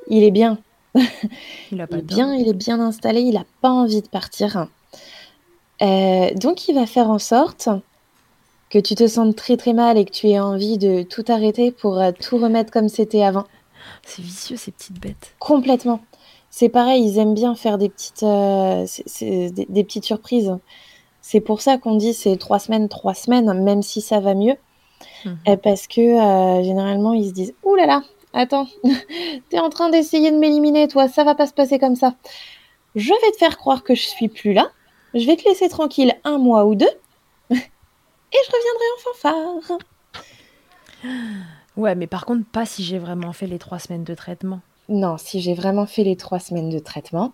[0.09, 0.59] Il est bien,
[1.73, 4.09] Il a il pas est bien, il est bien installé, il n'a pas envie de
[4.09, 4.69] partir.
[5.83, 7.69] Euh, donc, il va faire en sorte
[8.71, 11.71] que tu te sentes très très mal et que tu aies envie de tout arrêter
[11.71, 13.45] pour euh, tout remettre comme c'était avant.
[14.05, 15.35] C'est vicieux ces petites bêtes.
[15.39, 16.01] Complètement.
[16.51, 18.87] C'est pareil, ils aiment bien faire des petites, euh,
[19.21, 20.57] des petites surprises.
[21.21, 24.57] C'est pour ça qu'on dit c'est trois semaines, trois semaines, même si ça va mieux.
[25.49, 28.03] Euh, parce que euh, généralement, ils se disent Ouh là là,
[28.33, 28.67] attends,
[29.51, 32.15] t'es en train d'essayer de m'éliminer, toi, ça va pas se passer comme ça.
[32.95, 34.71] Je vais te faire croire que je suis plus là.
[35.15, 36.87] Je vais te laisser tranquille un mois ou deux.
[37.51, 39.79] Et je reviendrai en fanfare.
[41.77, 44.61] Ouais, mais par contre, pas si j'ai vraiment fait les trois semaines de traitement.
[44.89, 47.33] Non, si j'ai vraiment fait les trois semaines de traitement,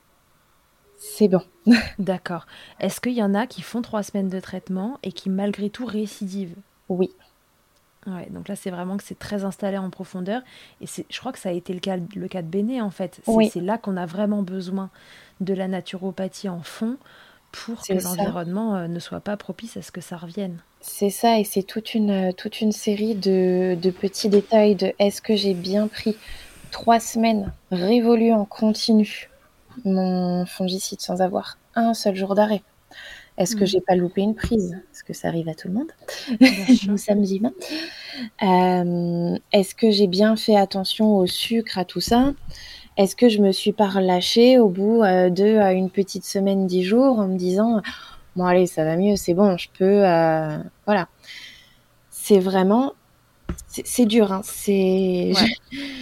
[0.98, 1.42] c'est bon.
[1.98, 2.46] D'accord.
[2.80, 5.84] Est-ce qu'il y en a qui font trois semaines de traitement et qui malgré tout
[5.84, 6.56] récidivent?
[6.88, 7.10] Oui.
[8.06, 10.42] Ouais, donc là, c'est vraiment que c'est très installé en profondeur.
[10.80, 13.20] Et je crois que ça a été le cas, le cas de Béné, en fait.
[13.24, 14.90] C'est, c'est là qu'on a vraiment besoin
[15.40, 16.96] de la naturopathie en fond
[17.52, 20.58] pour que l'environnement euh, ne soit pas propice à ce que ça revienne.
[20.80, 25.22] C'est ça, et c'est toute une, toute une série de, de petits détails de est-ce
[25.22, 26.16] que j'ai bien pris
[26.72, 29.30] trois semaines révolues en continu
[29.84, 32.62] mon fongicide sans avoir un seul jour d'arrêt?
[33.38, 33.66] Est-ce que mm.
[33.66, 34.76] j'ai pas loupé une prise?
[34.90, 35.92] Parce que ça arrive à tout le monde?
[36.86, 37.52] Nous sommes humains.
[38.42, 42.34] Euh, est-ce que j'ai bien fait attention au sucre, à tout ça?
[42.98, 46.66] Est-ce que je me suis pas relâchée au bout euh, de euh, une petite semaine,
[46.66, 47.80] dix jours, en me disant
[48.36, 50.00] bon allez, ça va mieux, c'est bon, je peux,
[50.86, 51.08] voilà.
[52.10, 52.92] C'est vraiment,
[53.66, 54.42] c'est dur, hein.
[54.44, 55.32] c'est.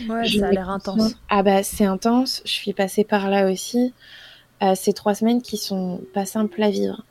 [0.09, 1.15] Ouais, ça a l'air intense.
[1.29, 2.43] Ah bah c'est intense.
[2.45, 3.95] Je suis passée par là aussi
[4.75, 7.05] ces trois semaines qui sont pas simples à vivre.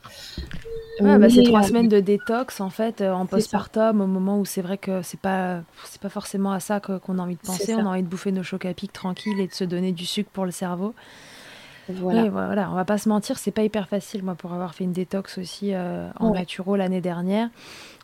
[1.06, 4.40] Ah, bah, ces trois euh, semaines de détox en fait euh, en postpartum au moment
[4.40, 7.42] où c'est vrai que c'est pas c'est pas forcément à ça qu'on a envie de
[7.42, 7.74] penser.
[7.76, 10.06] on a envie de bouffer nos chocs à pic tranquille et de se donner du
[10.06, 10.94] sucre pour le cerveau.
[11.88, 12.26] Voilà.
[12.26, 14.84] Et voilà on va pas se mentir c'est pas hyper facile moi pour avoir fait
[14.84, 17.50] une détox aussi euh, en naturo l'année dernière.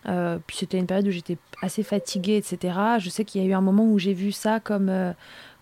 [0.06, 3.54] Puis c'était une période où j'étais assez fatiguée etc je sais qu'il y a eu
[3.54, 4.92] un moment où j'ai vu ça comme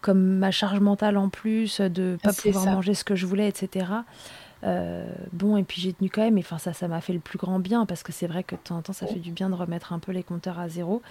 [0.04, 3.86] comme ma charge mentale en plus, de pas pouvoir manger ce que je voulais, etc.
[4.66, 7.20] Euh, bon, et puis j'ai tenu quand même, et enfin ça, ça m'a fait le
[7.20, 9.32] plus grand bien, parce que c'est vrai que de temps en temps, ça fait du
[9.32, 11.02] bien de remettre un peu les compteurs à zéro.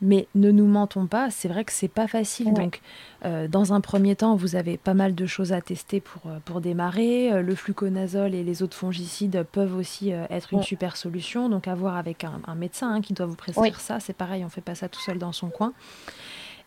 [0.00, 2.52] Mais ne nous mentons pas, c'est vrai que c'est pas facile.
[2.52, 2.82] Donc,
[3.24, 6.38] euh, dans un premier temps, vous avez pas mal de choses à tester pour, euh,
[6.44, 7.42] pour démarrer.
[7.42, 11.48] Le fluconazole et les autres fongicides peuvent aussi être une super solution.
[11.48, 14.00] Donc, à voir avec un, médecin hein, qui doit vous prescrire ça.
[14.00, 15.72] C'est pareil, on fait pas ça tout seul dans son coin.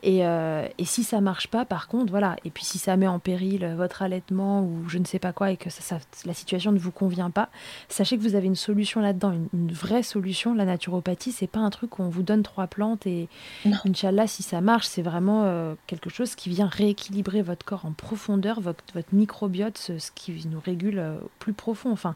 [0.04, 2.36] Et, euh, et, si ça marche pas, par contre, voilà.
[2.46, 5.52] Et puis si ça met en péril votre allaitement ou je ne sais pas quoi
[5.52, 7.50] et que ça, la situation ne vous convient pas,
[7.90, 10.54] sachez que vous avez une solution là-dedans, une, vraie solution.
[10.54, 13.28] La naturopathie, c'est pas un truc où on vous donne trois plantes et
[13.66, 17.92] Inch'Allah, si ça marche, c'est vraiment euh, quelque chose qui vient rééquilibrer votre corps en
[17.92, 21.92] profondeur, votre, votre microbiote, ce, qui nous régule euh, plus profond.
[21.92, 22.14] Enfin,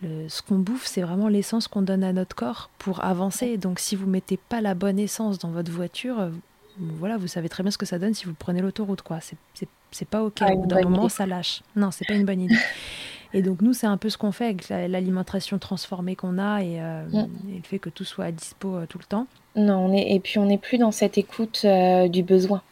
[0.00, 3.58] le, ce qu'on bouffe, c'est vraiment l'essence qu'on donne à notre corps pour avancer.
[3.58, 6.30] Donc, si vous mettez pas la bonne essence dans votre voiture,
[6.78, 9.18] voilà, vous savez très bien ce que ça donne si vous prenez l'autoroute, quoi.
[9.20, 10.42] C'est pas ok.
[10.42, 11.62] Au bout d'un moment, ça lâche.
[11.76, 12.56] Non, c'est pas une bonne idée.
[13.34, 17.04] Et donc nous, c'est un peu ce qu'on fait avec l'alimentation transformée qu'on a euh,
[17.06, 17.28] mm.
[17.50, 19.26] et, le fait que tout soit à dispo euh, tout le temps.
[19.56, 22.62] Non, on est, et puis on n'est plus dans cette écoute euh, du besoin.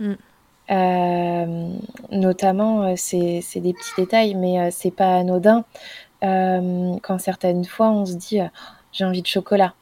[0.00, 0.14] Mm.
[2.12, 5.64] notamment, c'est des petits détails, mais c'est pas anodin.
[6.20, 8.38] quand certaines fois, on se dit,
[8.92, 9.74] j'ai envie de chocolat,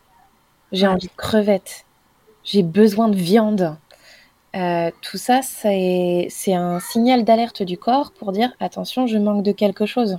[0.73, 1.85] j'ai envie de crevettes,
[2.45, 3.77] j'ai besoin de viande.
[4.55, 9.53] Euh, tout ça, c'est un signal d'alerte du corps pour dire attention, je manque de
[9.53, 10.19] quelque chose.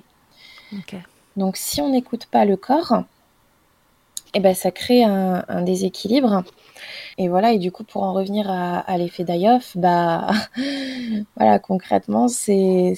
[1.37, 3.03] Donc, si on n'écoute pas le corps,
[4.33, 6.43] eh ben, ça crée un, déséquilibre.
[7.19, 10.31] Et voilà, et du coup, pour en revenir à, l'effet d'Ayoff, bah,
[11.37, 12.95] voilà, concrètement, c'est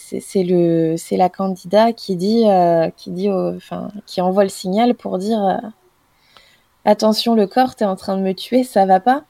[1.11, 5.59] la candidate qui dit, euh, qui dit, enfin, qui envoie le signal pour dire
[6.85, 9.23] attention le corps, tu es en train de me tuer, ça va pas.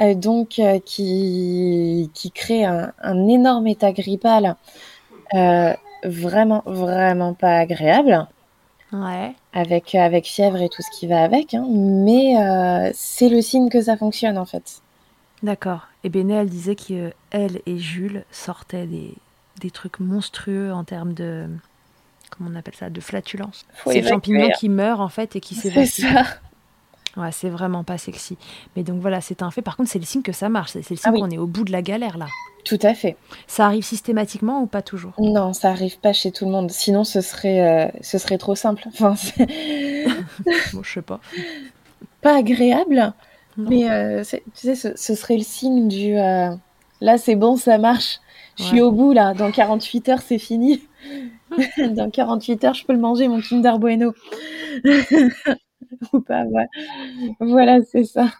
[0.00, 2.92] Euh, donc euh, qui, qui crée un,
[3.28, 4.56] énorme état grippal
[5.34, 5.72] euh,
[6.04, 8.26] vraiment, vraiment pas agréable.
[8.92, 9.34] Ouais.
[9.52, 11.54] Avec, avec fièvre et tout ce qui va avec.
[11.54, 11.64] Hein.
[11.68, 14.82] mais c'est le signe que ça fonctionne en fait.
[15.42, 15.86] D'accord.
[16.04, 19.14] Et Béné, elle disait qu'elle et Jules sortaient des,
[19.60, 21.46] des trucs monstrueux en termes de
[22.30, 23.64] comment on appelle ça, de flatulence.
[23.86, 26.04] C'est le champignon qui meurt en fait et qui s'évacue.
[27.16, 28.36] Ouais, c'est vraiment pas sexy.
[28.76, 29.62] Mais donc voilà, c'est un fait.
[29.62, 30.72] Par contre, c'est le signe que ça marche.
[30.72, 32.26] C'est le signe ah qu'on est au bout de la galère là.
[32.64, 33.16] Tout à fait.
[33.46, 35.12] Ça arrive systématiquement ou pas toujours?
[35.18, 36.70] Non, ça arrive pas chez tout le monde.
[36.70, 38.84] Sinon, ce serait, euh, ce serait trop simple.
[38.92, 39.14] Enfin,
[40.72, 41.20] bon, je sais pas.
[42.20, 43.12] Pas agréable,
[43.56, 46.50] mais euh, tu sais, ce, serait le signe du euh,
[47.00, 48.20] là, c'est bon, ça marche.
[48.58, 49.32] Je suis au bout là.
[49.32, 50.82] Dans 48 heures, c'est fini.
[51.78, 54.12] Dans 48 heures, je peux le manger, mon Kinder Bueno.
[56.12, 56.44] ou pas.
[57.40, 58.30] Voilà, c'est ça.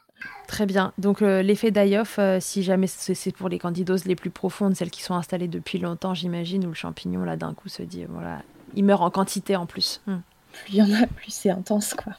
[0.47, 0.93] Très bien.
[0.99, 4.91] Donc euh, l'effet d'Ayoff, euh, si jamais c'est pour les candidoses les plus profondes, celles
[4.91, 8.43] qui sont installées depuis longtemps, j'imagine, où le champignon là d'un coup se dit voilà,
[8.75, 10.01] il meurt en quantité en plus.
[10.07, 10.19] Hmm.
[10.53, 12.15] Plus il y en a, plus c'est intense quoi.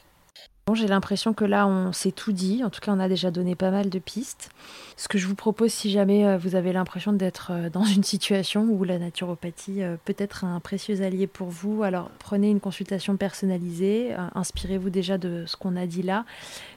[0.64, 2.62] Bon, j'ai l'impression que là, on s'est tout dit.
[2.62, 4.50] En tout cas, on a déjà donné pas mal de pistes.
[4.96, 8.04] Ce que je vous propose, si jamais euh, vous avez l'impression d'être euh, dans une
[8.04, 12.60] situation où la naturopathie euh, peut être un précieux allié pour vous, alors prenez une
[12.60, 14.14] consultation personnalisée.
[14.36, 16.24] Inspirez-vous déjà de ce qu'on a dit là.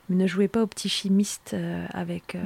[0.09, 1.55] Mais ne jouez pas au petit chimiste
[1.91, 2.37] avec,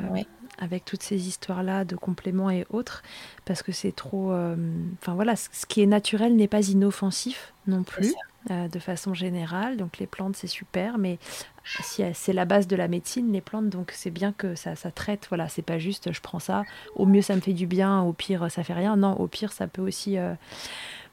[0.57, 3.01] avec toutes ces histoires-là de compléments et autres,
[3.45, 4.33] parce que c'est trop.
[4.33, 8.13] Enfin voilà, ce qui est naturel n'est pas inoffensif non plus.
[8.51, 9.75] Euh, de façon générale.
[9.75, 11.19] Donc les plantes, c'est super, mais
[11.65, 14.91] si c'est la base de la médecine, les plantes, donc c'est bien que ça, ça
[14.91, 15.25] traite.
[15.27, 16.63] Voilà, c'est pas juste je prends ça,
[16.95, 18.95] au mieux ça me fait du bien, au pire ça fait rien.
[18.95, 20.33] Non, au pire ça peut aussi euh,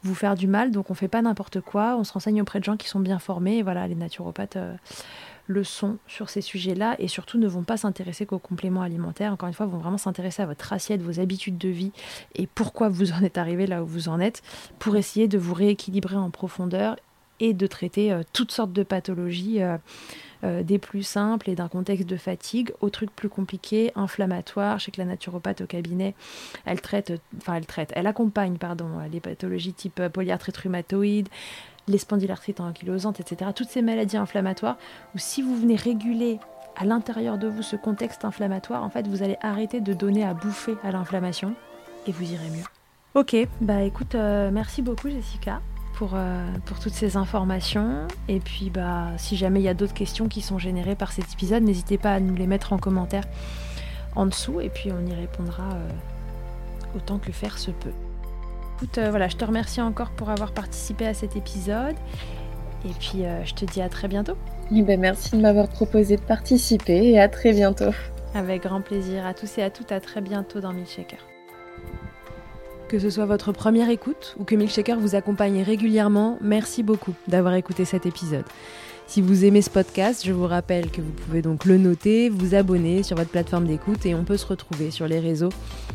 [0.05, 0.71] vous faire du mal.
[0.71, 3.19] Donc on fait pas n'importe quoi, on se renseigne auprès de gens qui sont bien
[3.19, 3.61] formés.
[3.61, 4.77] Voilà, les naturopathes euh,
[5.49, 9.33] le sont sur ces sujets-là et surtout ne vont pas s'intéresser qu'aux compléments alimentaires.
[9.33, 11.91] Encore une fois, vont vraiment s'intéresser à votre assiette, vos habitudes de vie
[12.37, 14.43] et pourquoi vous en êtes arrivé là où vous en êtes
[14.79, 16.97] pour essayer de vous rééquilibrer en profondeur
[17.41, 19.61] et de traiter euh, toutes sortes de pathologies.
[19.63, 24.79] Euh, des plus simples et d'un contexte de fatigue aux trucs plus compliqués, inflammatoires.
[24.79, 26.15] Je sais que la naturopathe au cabinet,
[26.67, 31.31] elle traite, enfin elle traite, elle accompagne pardon, les pathologies type polyarthrite rhumatoïde,
[31.89, 33.51] les spondylarthrites ankylosantes, etc.
[33.55, 34.77] Toutes ces maladies inflammatoires
[35.15, 36.39] où si vous venez réguler
[36.77, 40.35] à l'intérieur de vous ce contexte inflammatoire, en fait, vous allez arrêter de donner à
[40.35, 41.55] bouffer à l'inflammation
[42.07, 42.65] et vous irez mieux.
[43.15, 45.63] Ok, bah écoute, euh, merci beaucoup Jessica
[45.97, 48.07] pour, euh, pour toutes ces informations.
[48.29, 51.33] Et puis, bah, si jamais il y a d'autres questions qui sont générées par cet
[51.33, 53.25] épisode, n'hésitez pas à nous les mettre en commentaire
[54.15, 57.93] en dessous et puis on y répondra euh, autant que faire se peut.
[58.77, 61.97] Écoute, euh, voilà, je te remercie encore pour avoir participé à cet épisode.
[62.85, 64.37] Et puis, je te dis à très bientôt.
[64.71, 67.91] Eh ben, merci de m'avoir proposé de participer et à très bientôt.
[68.35, 69.27] Avec grand plaisir.
[69.27, 71.36] À tous et à toutes, à très bientôt dans Milkshaker.
[72.89, 77.55] Que ce soit votre première écoute ou que Milkshaker vous accompagne régulièrement, merci beaucoup d'avoir
[77.55, 78.45] écouté cet épisode.
[79.09, 82.55] Si vous aimez ce podcast, je vous rappelle que vous pouvez donc le noter, vous
[82.55, 85.49] abonner sur votre plateforme d'écoute et on peut se retrouver sur les réseaux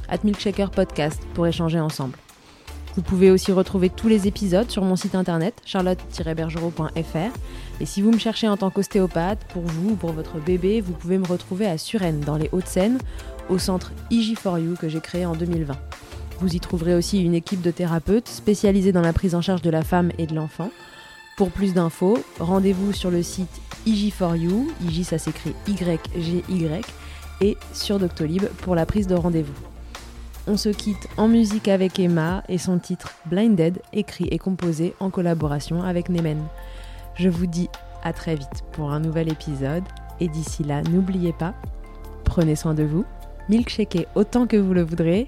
[0.09, 2.17] at Milkshaker Podcast pour échanger ensemble.
[2.95, 7.31] Vous pouvez aussi retrouver tous les épisodes sur mon site internet charlotte-bergerot.fr
[7.79, 10.91] et si vous me cherchez en tant qu'ostéopathe, pour vous ou pour votre bébé, vous
[10.91, 12.97] pouvez me retrouver à Suresnes dans les Hauts-de-Seine
[13.49, 15.73] au centre IG4U que j'ai créé en 2020.
[16.41, 19.69] Vous y trouverez aussi une équipe de thérapeutes spécialisés dans la prise en charge de
[19.69, 20.71] la femme et de l'enfant.
[21.37, 26.83] Pour plus d'infos, rendez-vous sur le site IG4U, IG ça s'écrit Y-G-Y,
[27.41, 29.53] et sur Doctolib pour la prise de rendez-vous.
[30.47, 35.11] On se quitte en musique avec Emma et son titre Blinded, écrit et composé en
[35.11, 36.41] collaboration avec Nemen.
[37.13, 37.69] Je vous dis
[38.01, 39.83] à très vite pour un nouvel épisode,
[40.19, 41.53] et d'ici là, n'oubliez pas,
[42.23, 43.05] prenez soin de vous,
[43.47, 45.27] milkshakez autant que vous le voudrez